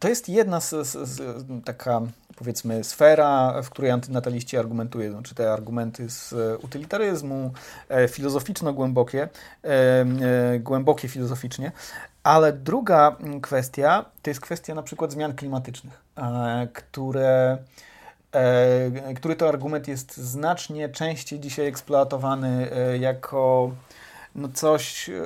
[0.00, 2.00] To jest jedna z, z, z, taka
[2.38, 7.52] powiedzmy sfera, w której antynataliści argumentują, znaczy te argumenty z utylitaryzmu,
[7.88, 9.28] e, filozoficzno-głębokie,
[9.62, 11.72] e, głębokie filozoficznie,
[12.22, 17.58] ale druga kwestia to jest kwestia na przykład zmian klimatycznych, e, które
[19.16, 23.70] który to argument jest znacznie częściej dzisiaj eksploatowany jako
[24.34, 25.20] no coś e, e,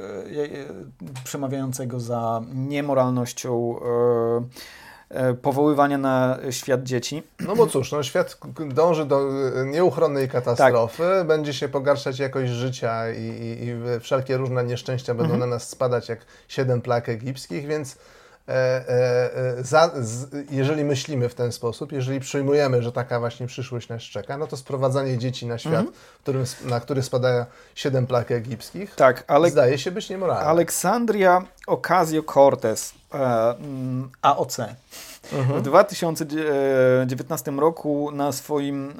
[1.25, 3.77] przemawiającego za niemoralnością
[5.11, 7.23] e, powoływania na świat dzieci.
[7.41, 8.39] No bo cóż, no świat
[8.75, 9.21] dąży do
[9.65, 11.27] nieuchronnej katastrofy, tak.
[11.27, 15.41] będzie się pogarszać jakość życia i, i, i wszelkie różne nieszczęścia będą mhm.
[15.41, 18.22] na nas spadać jak siedem plak egipskich, więc E, e, e,
[19.61, 24.37] za, z, jeżeli myślimy w ten sposób, jeżeli przyjmujemy, że taka właśnie przyszłość nas czeka,
[24.39, 25.93] no to sprowadzanie dzieci na świat, mhm.
[26.23, 30.47] którym, na który spadają siedem plak egipskich, tak, ale, zdaje się być niemoralne.
[30.47, 34.59] Aleksandria Ocasio-Cortez, e, mm, AOC,
[35.33, 35.59] Mhm.
[35.61, 38.95] W 2019 roku na swoim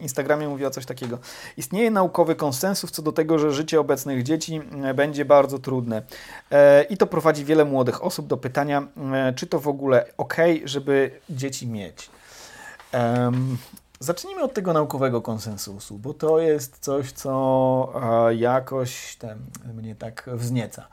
[0.00, 1.18] Instagramie mówiła coś takiego.
[1.56, 4.60] Istnieje naukowy konsensus co do tego, że życie obecnych dzieci
[4.94, 6.02] będzie bardzo trudne.
[6.90, 8.86] I to prowadzi wiele młodych osób do pytania,
[9.36, 12.10] czy to w ogóle ok, żeby dzieci mieć.
[14.02, 17.92] Zacznijmy od tego naukowego konsensusu, bo to jest coś, co
[18.36, 19.38] jakoś ten,
[19.74, 20.88] mnie tak wznieca.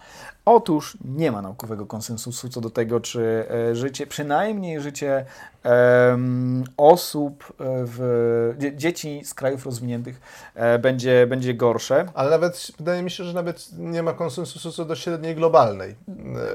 [0.45, 5.25] Otóż nie ma naukowego konsensusu co do tego, czy e, życie, przynajmniej życie
[5.63, 10.21] um, osób, e, w, dzieci z krajów rozwiniętych
[10.55, 12.05] e, będzie, będzie gorsze.
[12.13, 15.95] Ale nawet wydaje mi się, że nawet nie ma konsensusu co do średniej globalnej.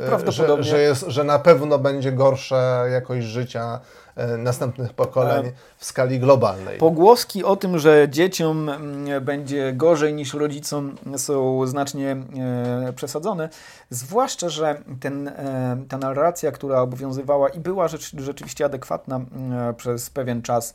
[0.06, 0.64] Prawdopodobnie.
[0.64, 4.01] Że, że, jest, że na pewno będzie gorsza jakość życia E,
[4.38, 6.78] następnych pokoleń w skali globalnej.
[6.78, 13.48] Pogłoski o tym, że dzieciom mm, będzie gorzej niż rodzicom są znacznie e, przesadzone,
[13.90, 19.20] zwłaszcza, że ten, e, ta narracja, która obowiązywała i była rzeczywiście adekwatna
[19.76, 20.74] przez pewien czas,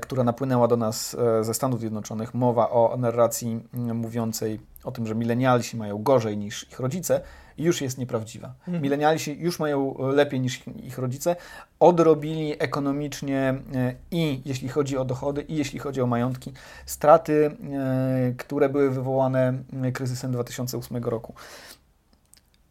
[0.00, 5.76] która napłynęła do nas ze Stanów Zjednoczonych, mowa o narracji mówiącej o tym, że milenialsi
[5.76, 7.20] mają gorzej niż ich rodzice,
[7.62, 8.54] już jest nieprawdziwa.
[8.58, 8.82] Mhm.
[8.82, 11.36] Milenialsi już mają lepiej niż ich rodzice,
[11.80, 16.52] odrobili ekonomicznie e, i jeśli chodzi o dochody, i jeśli chodzi o majątki,
[16.86, 21.34] straty, e, które były wywołane kryzysem 2008 roku.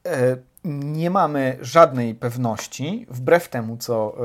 [0.10, 4.15] E, nie mamy żadnej pewności, wbrew temu, co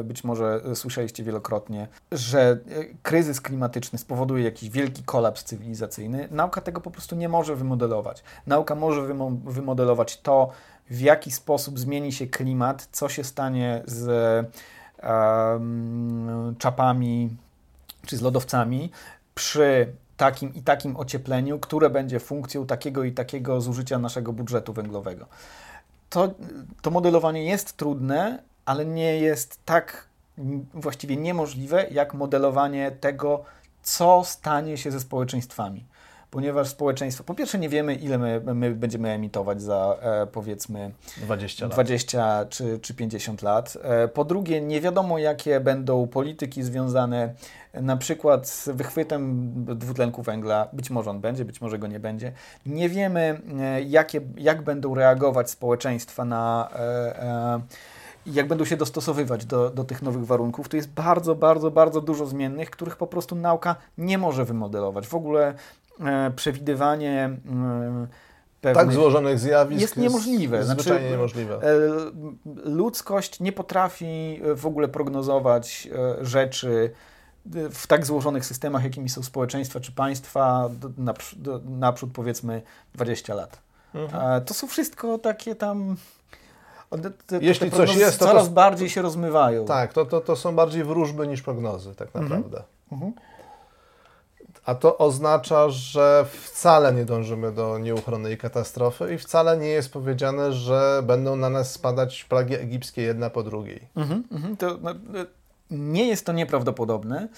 [0.00, 6.28] e, być może słyszeliście wielokrotnie, że e, kryzys klimatyczny spowoduje jakiś wielki kolaps cywilizacyjny.
[6.30, 8.22] Nauka tego po prostu nie może wymodelować.
[8.46, 9.02] Nauka może
[9.44, 10.50] wymodelować to,
[10.90, 14.06] w jaki sposób zmieni się klimat, co się stanie z
[15.02, 17.36] um, czapami
[18.06, 18.90] czy z lodowcami
[19.34, 25.26] przy takim i takim ociepleniu, które będzie funkcją takiego i takiego zużycia naszego budżetu węglowego.
[26.10, 26.34] To,
[26.82, 30.06] to modelowanie jest trudne, ale nie jest tak
[30.74, 33.44] właściwie niemożliwe, jak modelowanie tego,
[33.82, 35.84] co stanie się ze społeczeństwami
[36.32, 41.64] ponieważ społeczeństwo, po pierwsze nie wiemy, ile my, my będziemy emitować za e, powiedzmy 20,
[41.64, 41.74] lat.
[41.74, 43.78] 20 czy, czy 50 lat.
[43.82, 47.34] E, po drugie, nie wiadomo, jakie będą polityki związane
[47.74, 50.68] na przykład z wychwytem dwutlenku węgla.
[50.72, 52.32] Być może on będzie, być może go nie będzie.
[52.66, 56.68] Nie wiemy, e, jakie, jak będą reagować społeczeństwa na.
[56.74, 57.60] E, e,
[58.26, 60.68] jak będą się dostosowywać do, do tych nowych warunków.
[60.68, 65.06] To jest bardzo, bardzo, bardzo dużo zmiennych, których po prostu nauka nie może wymodelować.
[65.06, 65.54] W ogóle E,
[66.36, 68.06] przewidywanie e,
[68.60, 70.56] Pewnych, tak złożonych zjawisk jest niemożliwe.
[70.56, 71.54] Jest znaczy, zwyczajnie niemożliwe.
[71.54, 71.78] E,
[72.64, 75.88] ludzkość nie potrafi w ogóle prognozować
[76.20, 76.90] rzeczy
[77.70, 82.62] w tak złożonych systemach, jakimi są społeczeństwa czy państwa, naprzód, naprzód powiedzmy
[82.94, 83.58] 20 lat.
[83.94, 84.44] Mhm.
[84.44, 85.96] To są wszystko takie tam.
[86.90, 89.64] Te, te, Jeśli te coś jest, to coraz to, bardziej się rozmywają.
[89.64, 92.24] Tak, to, to, to są bardziej wróżby niż prognozy, tak mhm.
[92.24, 92.62] naprawdę.
[92.92, 93.12] Mhm.
[94.64, 100.52] A to oznacza, że wcale nie dążymy do nieuchronnej katastrofy i wcale nie jest powiedziane,
[100.52, 103.88] że będą na nas spadać plagi egipskie jedna po drugiej.
[103.96, 104.56] Mhm, mhm.
[104.56, 104.94] To, no,
[105.72, 107.28] nie jest to nieprawdopodobne.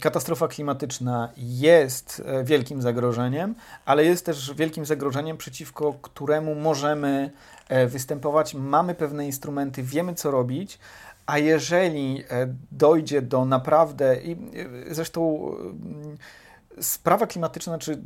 [0.00, 7.30] Katastrofa klimatyczna jest e, wielkim zagrożeniem, ale jest też wielkim zagrożeniem, przeciwko któremu możemy
[7.68, 8.54] e, występować.
[8.54, 10.78] Mamy pewne instrumenty, wiemy co robić,
[11.28, 15.50] a jeżeli e, dojdzie do naprawdę, i e, zresztą
[16.78, 18.02] e, sprawa klimatyczna, czy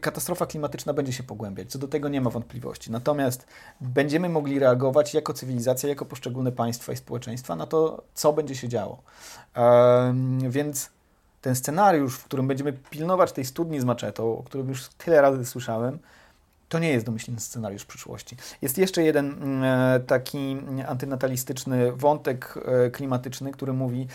[0.00, 2.92] katastrofa klimatyczna będzie się pogłębiać, co do tego nie ma wątpliwości.
[2.92, 3.46] Natomiast
[3.80, 8.68] będziemy mogli reagować jako cywilizacja, jako poszczególne państwa i społeczeństwa na to, co będzie się
[8.68, 9.02] działo.
[10.48, 10.90] Więc
[11.40, 15.46] ten scenariusz, w którym będziemy pilnować tej studni z maczetą, o którym już tyle razy
[15.46, 15.98] słyszałem,
[16.72, 18.36] to nie jest domyślny scenariusz przyszłości.
[18.62, 20.56] Jest jeszcze jeden mm, e, taki
[20.88, 22.54] antynatalistyczny wątek
[22.86, 24.06] e, klimatyczny, który mówi,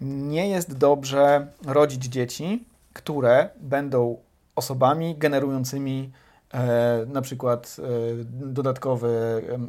[0.00, 4.16] nie jest dobrze rodzić dzieci, które będą
[4.56, 6.12] osobami generującymi
[6.54, 7.76] e, na przykład
[8.28, 9.08] dodatkowe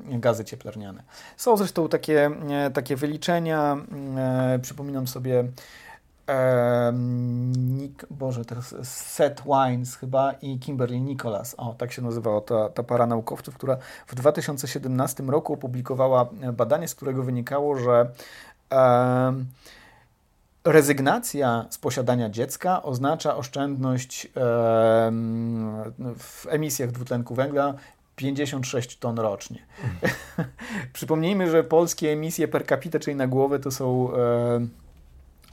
[0.09, 1.03] gazy cieplarniane.
[1.37, 2.31] Są zresztą takie,
[2.73, 3.77] takie wyliczenia,
[4.61, 5.43] przypominam sobie
[7.57, 11.55] Nick, Boże, teraz Seth Wines chyba i Kimberly Nicholas.
[11.57, 16.95] O, tak się nazywała ta, ta para naukowców, która w 2017 roku opublikowała badanie, z
[16.95, 18.09] którego wynikało, że
[20.65, 24.27] rezygnacja z posiadania dziecka oznacza oszczędność
[26.17, 27.73] w emisjach dwutlenku węgla
[28.15, 29.59] 56 ton rocznie.
[30.93, 34.11] Przypomnijmy, że polskie emisje per capita, czyli na głowę, to są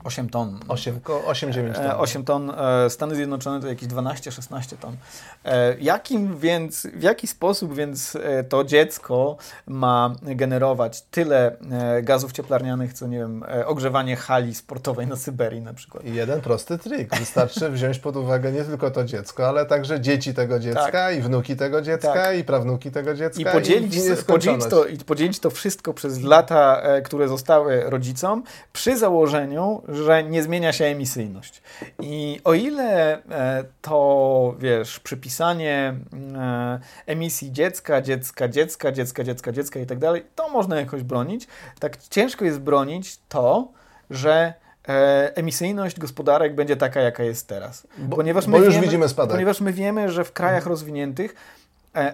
[0.04, 0.58] 8 ton.
[0.68, 1.84] 8-9 ton.
[1.96, 2.50] 8 ton.
[2.50, 4.96] E, Stany Zjednoczone to jakieś 12-16 ton.
[5.44, 11.56] E, jakim więc, w jaki sposób więc e, to dziecko ma generować tyle
[12.02, 16.04] gazów cieplarnianych, co nie wiem, ogrzewanie hali sportowej na Syberii na przykład?
[16.04, 17.16] Jeden prosty trik.
[17.18, 21.16] Wystarczy wziąć pod uwagę nie tylko to dziecko, ale także dzieci tego dziecka tak.
[21.16, 22.38] i wnuki tego dziecka tak.
[22.38, 23.40] i prawnuki tego dziecka.
[23.40, 28.98] I podzielić, i podzielić, to, i podzielić to wszystko przez lata, które zostały rodzicom przy
[28.98, 31.62] założeniu, że nie zmienia się emisyjność.
[32.00, 35.94] I o ile e, to, wiesz, przypisanie
[36.36, 41.46] e, emisji dziecka, dziecka, dziecka, dziecka, dziecka, dziecka i tak dalej, to można jakoś bronić,
[41.78, 43.68] tak ciężko jest bronić to,
[44.10, 44.54] że
[44.88, 47.86] e, emisyjność gospodarek będzie taka, jaka jest teraz.
[47.98, 49.32] Bo, ponieważ my już wiemy, widzimy spadek.
[49.32, 51.34] Ponieważ my wiemy, że w krajach rozwiniętych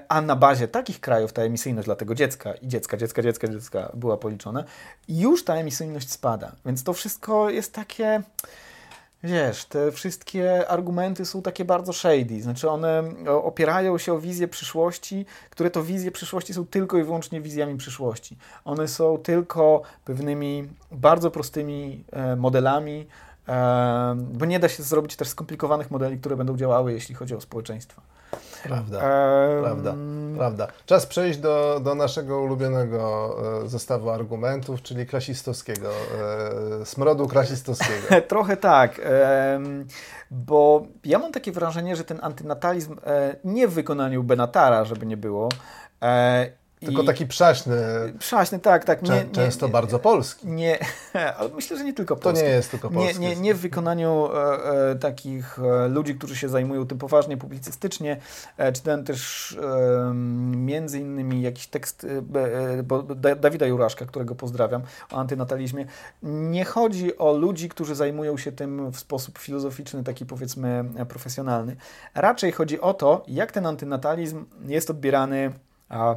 [0.08, 3.90] a na bazie takich krajów ta emisyjność dla tego dziecka i dziecka, dziecka, dziecka, dziecka
[3.94, 4.64] była policzona,
[5.08, 6.52] już ta emisyjność spada.
[6.66, 8.22] Więc to wszystko jest takie,
[9.24, 12.42] wiesz, te wszystkie argumenty są takie bardzo shady.
[12.42, 17.40] Znaczy one opierają się o wizję przyszłości, które to wizje przyszłości są tylko i wyłącznie
[17.40, 18.36] wizjami przyszłości.
[18.64, 23.06] One są tylko pewnymi bardzo prostymi e, modelami,
[23.48, 27.40] e, bo nie da się zrobić też skomplikowanych modeli, które będą działały, jeśli chodzi o
[27.40, 28.02] społeczeństwo.
[28.62, 29.62] Prawda, um...
[29.62, 29.94] prawda,
[30.36, 30.68] prawda.
[30.86, 35.90] Czas przejść do, do naszego ulubionego e, zestawu argumentów, czyli klasistowskiego,
[36.80, 38.06] e, smrodu klasistowskiego.
[38.28, 39.00] Trochę tak,
[40.30, 45.16] bo ja mam takie wrażenie, że ten antynatalizm e, nie w wykonaniu Benatara, żeby nie
[45.16, 45.48] było,
[46.82, 47.76] tylko I taki przaśny.
[48.18, 49.02] Przaśny, tak, tak.
[49.02, 50.46] Nie, często nie, bardzo polski.
[50.46, 50.78] Nie,
[51.38, 52.44] ale myślę, że nie tylko polski.
[52.44, 53.20] To nie jest tylko polski.
[53.20, 57.36] Nie, nie, nie w wykonaniu e, e, takich e, ludzi, którzy się zajmują tym poważnie
[57.36, 58.16] publicystycznie.
[58.56, 60.14] E, czytałem też e,
[60.54, 62.06] między innymi jakiś tekst
[63.24, 65.86] e, Dawida Juraszka, którego pozdrawiam, o antynatalizmie.
[66.22, 71.76] Nie chodzi o ludzi, którzy zajmują się tym w sposób filozoficzny, taki powiedzmy profesjonalny.
[72.14, 75.52] Raczej chodzi o to, jak ten antynatalizm jest odbierany
[75.88, 76.16] a,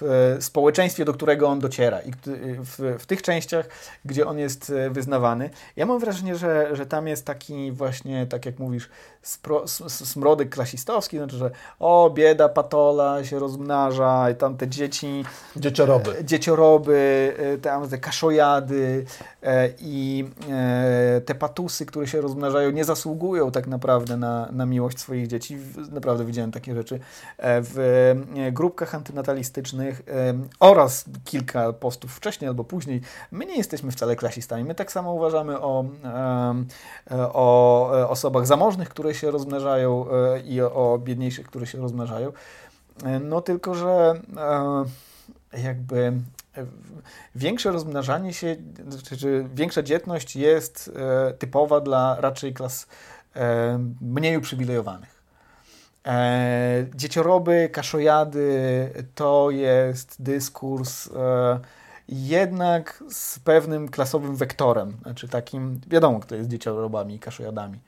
[0.00, 2.12] w e, społeczeństwie, do którego on dociera i
[2.58, 3.68] w, w, tych częściach,
[4.04, 5.50] gdzie on jest e, wyznawany.
[5.76, 8.88] Ja mam wrażenie, że, że tam jest taki właśnie, tak jak mówisz,
[9.22, 15.24] spro, smrodek klasistowski, znaczy, że o, bieda patola się rozmnaża i tam te dzieci...
[15.56, 16.18] Dziecioroby.
[16.18, 19.04] E, dziecioroby, tam te kaszojady
[19.80, 20.24] i
[21.26, 25.58] te patusy, które się rozmnażają, nie zasługują tak naprawdę na, na miłość swoich dzieci.
[25.92, 27.00] Naprawdę widziałem takie rzeczy
[27.38, 28.14] w
[28.52, 29.83] grupkach antynatalistycznych
[30.60, 34.64] oraz kilka postów wcześniej albo później, my nie jesteśmy wcale klasistami.
[34.64, 35.84] My tak samo uważamy o,
[37.10, 42.32] o osobach zamożnych, które się rozmnażają e, i o biedniejszych, które się rozmnażają.
[43.04, 46.12] E, no tylko, że e, jakby
[47.34, 48.56] większe rozmnażanie się,
[49.18, 50.92] czy większa dzietność jest
[51.38, 52.86] typowa dla raczej klas
[54.00, 55.23] mniej uprzywilejowanych.
[56.06, 61.60] E, dziecioroby, kaszojady to jest dyskurs e,
[62.08, 67.78] jednak z pewnym klasowym wektorem, znaczy takim, wiadomo kto jest dzieciorobami i kaszojadami.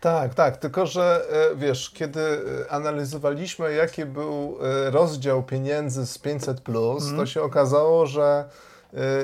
[0.00, 6.18] Tak, tak, tylko że e, wiesz, kiedy e, analizowaliśmy jaki był e, rozdział pieniędzy z
[6.18, 7.08] 500, plus, mm.
[7.08, 7.26] to mhm.
[7.26, 8.44] się okazało, że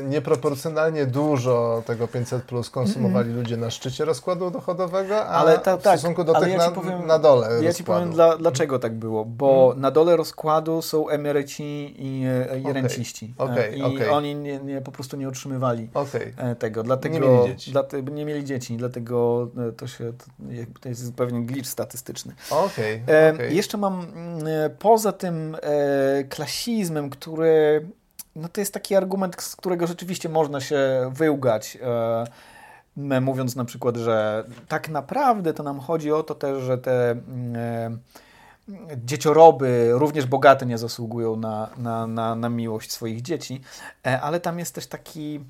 [0.03, 3.41] nieproporcjonalnie dużo tego 500 plus konsumowali mm.
[3.41, 7.07] ludzie na szczycie rozkładu dochodowego, ale ta, w tak, stosunku do tych ja na, powiem,
[7.07, 7.47] na, dole.
[7.47, 7.75] Ja rozkładu.
[7.75, 9.81] ci powiem dla, dlaczego tak było, bo mm.
[9.81, 12.23] na dole rozkładu są emeryci i,
[12.59, 12.73] i okay.
[12.73, 13.35] renciści.
[13.39, 14.11] Okay, I okay.
[14.11, 16.57] oni nie, nie, po prostu nie otrzymywali okay.
[16.59, 16.83] tego.
[16.83, 17.73] Dlatego, nie mieli dzieci.
[17.73, 20.25] Dlatego, nie mieli dzieci, dlatego e, to się to,
[20.81, 22.35] to jest pewien glitch statystyczny.
[22.51, 24.07] Okay, e, jeszcze mam
[24.79, 27.87] poza tym e, klasizmem, który
[28.37, 31.79] no to jest taki argument, z którego rzeczywiście można się wyłgać.
[31.83, 37.11] E, mówiąc na przykład, że tak naprawdę to nam chodzi o to też, że te
[37.11, 37.99] mm, e,
[39.05, 43.61] dziecioroby, również bogate, nie zasługują na, na, na, na miłość swoich dzieci,
[44.07, 45.41] e, ale tam jest też taki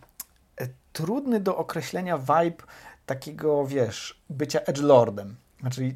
[0.61, 2.65] e, trudny do określenia vibe
[3.07, 5.37] takiego, wiesz, bycia edgelordem.
[5.61, 5.95] Znaczy,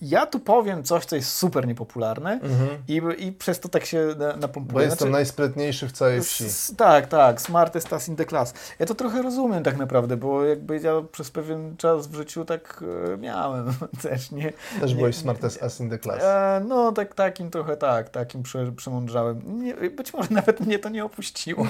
[0.00, 2.68] ja tu powiem coś, co jest super niepopularne mhm.
[2.88, 4.74] i, i przez to tak się napompuje.
[4.74, 6.44] Bo jestem znaczy, najsprytniejszy w całej wsi.
[6.76, 8.54] tak, tak, smartest ass in the class.
[8.78, 12.84] Ja to trochę rozumiem tak naprawdę, bo jakby ja przez pewien czas w życiu tak
[13.14, 14.52] e, miałem też, nie?
[14.80, 16.22] Też nie, byłeś smartest ass in the class.
[16.22, 19.62] E, no, tak, takim trochę tak, takim prze, przemądrzałem.
[19.62, 21.66] Nie, być może nawet mnie to nie opuściło.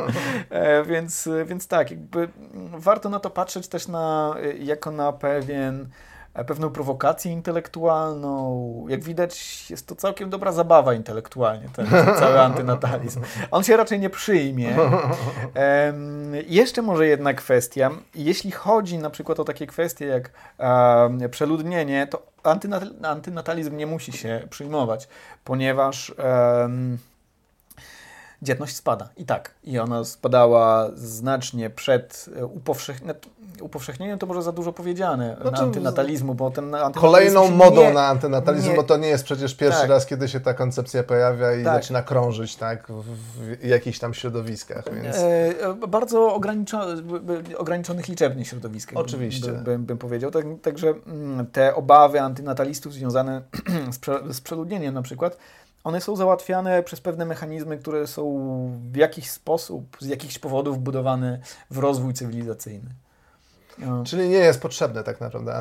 [0.50, 2.28] e, więc, więc tak, jakby
[2.72, 8.86] warto na to patrzeć też na, jako na pewien e, pewną prowokację intelektualną.
[8.88, 11.86] Jak widać, jest to całkiem dobra zabawa intelektualnie, ten
[12.20, 13.20] cały antynatalizm.
[13.50, 14.76] On się raczej nie przyjmie.
[14.76, 17.90] Um, jeszcze może jedna kwestia.
[18.14, 22.22] Jeśli chodzi na przykład o takie kwestie jak um, przeludnienie, to
[23.02, 25.08] antynatalizm nie musi się przyjmować,
[25.44, 26.14] ponieważ
[26.62, 26.98] um,
[28.42, 29.08] dzietność spada.
[29.16, 29.54] I tak.
[29.64, 33.16] I ona spadała znacznie przed e, upowszechnieniem.
[33.60, 37.92] Upowszechnieniem to może za dużo powiedziane znaczy, na antynatalizmu, bo ten antynatalizm Kolejną modą nie,
[37.92, 39.90] na antynatalizm, nie, bo to nie jest przecież pierwszy tak.
[39.90, 41.74] raz, kiedy się ta koncepcja pojawia i tak.
[41.74, 44.84] zaczyna krążyć tak, w, w jakichś tam środowiskach.
[45.02, 45.16] Więc...
[45.16, 46.86] E, e bardzo ograniczo,
[47.56, 48.96] ograniczonych liczebnie środowiskach.
[48.96, 49.52] Oczywiście.
[49.52, 50.30] Bym powiedział.
[50.30, 53.42] Tak, także mm, te obawy antynatalistów związane
[53.92, 55.36] z, prze, z przeludnieniem na przykład
[55.84, 58.22] one są załatwiane przez pewne mechanizmy, które są
[58.92, 62.90] w jakiś sposób, z jakichś powodów budowane w rozwój cywilizacyjny.
[63.78, 64.04] No.
[64.04, 65.54] Czyli nie jest potrzebny tak naprawdę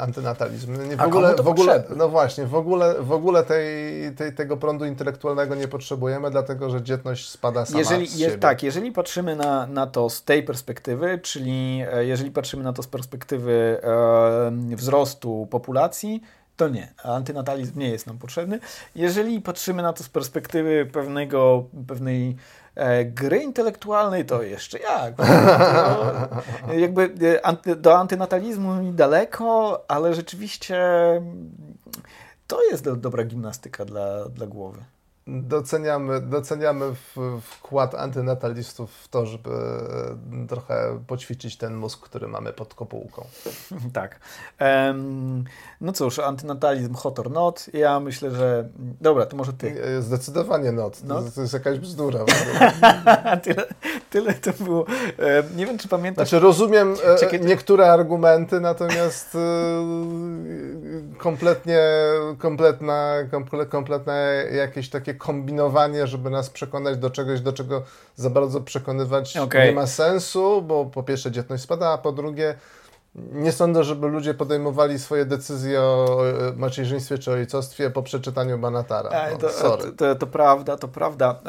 [0.00, 0.88] antynatalizm.
[0.88, 3.64] Nie, w A ogóle, w ogóle, no właśnie, w ogóle, w ogóle tej,
[4.14, 8.38] tej, tego prądu intelektualnego nie potrzebujemy, dlatego że dzietność spada sama jeżeli, z siebie.
[8.38, 12.82] Tak, jeżeli patrzymy na, na to z tej perspektywy, czyli e, jeżeli patrzymy na to
[12.82, 16.22] z perspektywy e, wzrostu populacji,
[16.56, 16.94] to nie.
[17.02, 18.58] Antynatalizm nie jest nam potrzebny.
[18.94, 22.36] Jeżeli patrzymy na to z perspektywy pewnego, pewnej
[22.74, 25.16] e, gry intelektualnej, to jeszcze jak.
[25.16, 25.24] To,
[26.84, 30.76] jakby e, do antynatalizmu mi daleko, ale rzeczywiście
[32.46, 34.84] to jest do, dobra gimnastyka dla, dla głowy
[35.26, 36.84] doceniamy, doceniamy
[37.42, 43.26] wkład antynatalistów w to, żeby e, trochę poćwiczyć ten mózg, który mamy pod kopułką.
[43.92, 44.20] Tak.
[44.60, 45.44] Um,
[45.80, 47.66] no cóż, antynatalizm hot or not.
[47.72, 48.68] Ja myślę, że...
[49.00, 49.84] Dobra, to może ty.
[49.84, 51.00] E, zdecydowanie not.
[51.08, 52.20] To, to jest jakaś bzdura.
[53.44, 53.64] tyle,
[54.10, 54.84] tyle to było.
[55.56, 56.28] nie wiem, czy pamiętasz...
[56.28, 59.36] Znaczy rozumiem e, Czekaj, niektóre argumenty, natomiast
[61.18, 61.80] kompletnie,
[62.38, 63.14] kompletna,
[63.68, 67.82] kompletne jakieś takie kombinowanie, żeby nas przekonać do czegoś, do czego
[68.16, 69.66] za bardzo przekonywać okay.
[69.66, 72.54] nie ma sensu, bo po pierwsze dzietność spada, a po drugie
[73.14, 76.18] nie sądzę, żeby ludzie podejmowali swoje decyzje o
[76.56, 79.10] macierzyństwie czy ojcostwie po przeczytaniu Banatara.
[79.30, 79.92] No, to, sorry.
[79.92, 81.40] To, to, prawda, to prawda.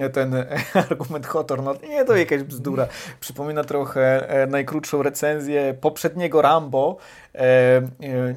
[0.00, 0.34] Eee, ten
[0.90, 2.86] argument Hotor, no nie, to jakaś bzdura.
[3.20, 6.96] Przypomina trochę e, najkrótszą recenzję poprzedniego Rambo.
[7.34, 7.82] E,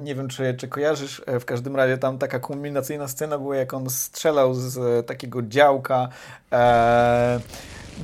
[0.04, 3.74] nie wiem, czy, czy kojarzysz, e, w każdym razie tam taka kulminacyjna scena była, jak
[3.74, 6.10] on strzelał z takiego działka.
[6.52, 7.40] E,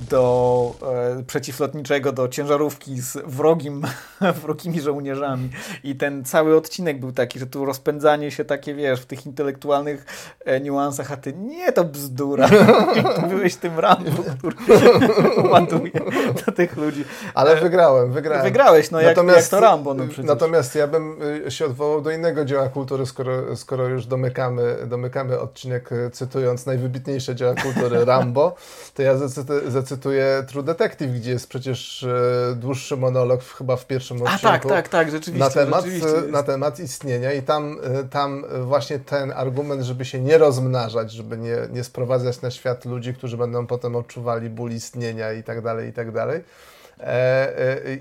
[0.10, 0.76] do
[1.20, 3.82] e, przeciwlotniczego, do ciężarówki z wrogim,
[4.44, 5.50] wrogimi żołnierzami.
[5.84, 10.06] I ten cały odcinek był taki, że tu rozpędzanie się takie, wiesz, w tych intelektualnych
[10.46, 12.50] e, niuansach, a ty nie, to bzdura.
[13.30, 14.56] Byłeś tym Rambo, który
[15.52, 15.92] ładuje
[16.46, 17.06] do tych ludzi.
[17.34, 18.44] Ale wygrałem, wygrałem.
[18.44, 19.94] Wygrałeś, no natomiast, jak, jak to Rambo.
[19.94, 20.26] No przecież.
[20.26, 25.40] Natomiast ja bym y, się odwołał do innego dzieła kultury, skoro, skoro już domykamy, domykamy
[25.40, 28.56] odcinek y, cytując najwybitniejsze dzieła kultury Rambo,
[28.94, 34.22] to ja zacytuję zacytuję True Detective, gdzie jest przecież e, dłuższy monolog chyba w pierwszym
[34.22, 34.48] odcinku.
[34.48, 35.46] A tak, tak, tak, rzeczywiście.
[35.46, 40.20] Na temat, rzeczywiście na temat istnienia i tam, e, tam właśnie ten argument, żeby się
[40.20, 45.34] nie rozmnażać, żeby nie, nie sprowadzać na świat ludzi, którzy będą potem odczuwali ból istnienia
[45.34, 46.73] i tak dalej, i tak dalej e,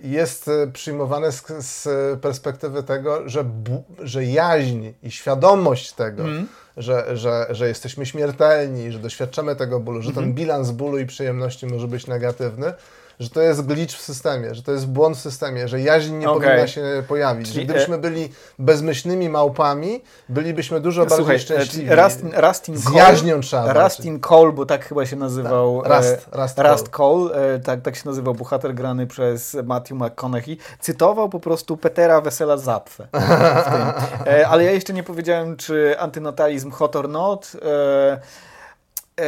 [0.03, 1.89] jest przyjmowane z, z
[2.21, 3.45] perspektywy tego, że,
[3.99, 10.03] że jaźń i świadomość tego, mm że, że, że jesteśmy śmiertelni, że doświadczamy tego bólu,
[10.03, 10.35] że ten mhm.
[10.35, 12.73] bilans bólu i przyjemności może być negatywny,
[13.23, 16.31] że to jest glitch w systemie, że to jest błąd w systemie, że jaźń nie
[16.31, 16.49] okay.
[16.49, 17.49] powinna się pojawić.
[17.49, 21.95] Czyli, że gdybyśmy e- byli bezmyślnymi małpami, bylibyśmy dużo Słuchaj, bardziej szczęśliwi.
[21.95, 25.83] Rustin, Rustin Z jaźnią trzeba Rustin Cole, bo tak chyba się nazywał.
[25.83, 25.93] Tak.
[25.93, 31.29] Rust, Rust, Rust Cole, Cole tak, tak się nazywał bohater grany przez Matthew McConaughey, cytował
[31.29, 33.09] po prostu Petera Wesela Zapfę.
[34.27, 37.53] E, ale ja jeszcze nie powiedziałem, czy antynatalizm hot or not.
[37.63, 39.23] E,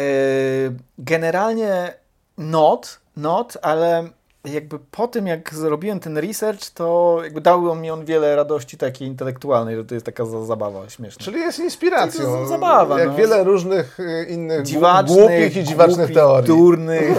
[0.99, 1.95] generalnie
[2.39, 4.13] not, not, ale
[4.45, 9.09] jakby po tym, jak zrobiłem ten research, to jakby dał mi on wiele radości takiej
[9.09, 11.25] intelektualnej, że to jest taka zabawa śmieszna.
[11.25, 12.25] Czyli jest inspiracją.
[12.25, 13.01] To jest zabawa.
[13.01, 13.15] Jak no.
[13.15, 16.49] wiele różnych y, innych dziwacznych, głupich i dziwacznych głupich, teorii.
[16.49, 17.19] durnych.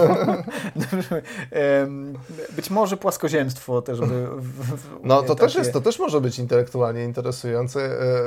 [2.56, 4.28] być może płaskoziemstwo też by...
[5.02, 7.80] no to też, jest, to też może być intelektualnie interesujące,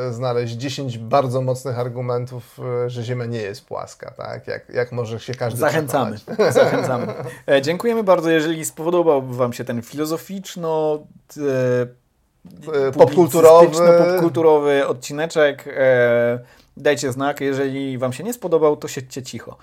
[0.07, 4.47] e, znaleźć 10 bardzo mocnych argumentów, e, że Ziemia nie jest płaska, tak?
[4.47, 6.17] Jak, jak może się każdy Zachęcamy.
[6.49, 7.07] Zachęcamy.
[7.47, 10.99] E, dziękujemy bardzo, jeżeli z powodu spodobał Wam się ten filozoficzno
[11.37, 13.77] e, popkulturowy.
[13.97, 15.65] popkulturowy odcineczek.
[15.67, 16.39] E,
[16.77, 17.41] dajcie znak.
[17.41, 19.57] Jeżeli Wam się nie spodobał, to siedźcie cicho.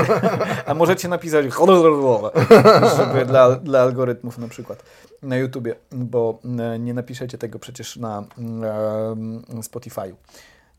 [0.66, 1.46] A możecie napisać
[2.96, 4.82] żeby dla, dla algorytmów na przykład
[5.22, 8.24] na YouTubie, bo e, nie napiszecie tego przecież na
[9.58, 10.14] e, Spotify'u.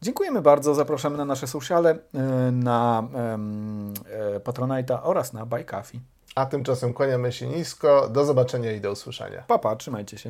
[0.02, 0.76] Dziękujemy bardzo.
[0.76, 3.08] Zapraszamy na nasze sociale, e, na
[4.44, 6.17] Patronite'a oraz na Buy Coffee.
[6.38, 8.10] A tymczasem kłaniamy się nisko.
[8.10, 9.44] Do zobaczenia i do usłyszenia.
[9.48, 10.30] Papa, trzymajcie się.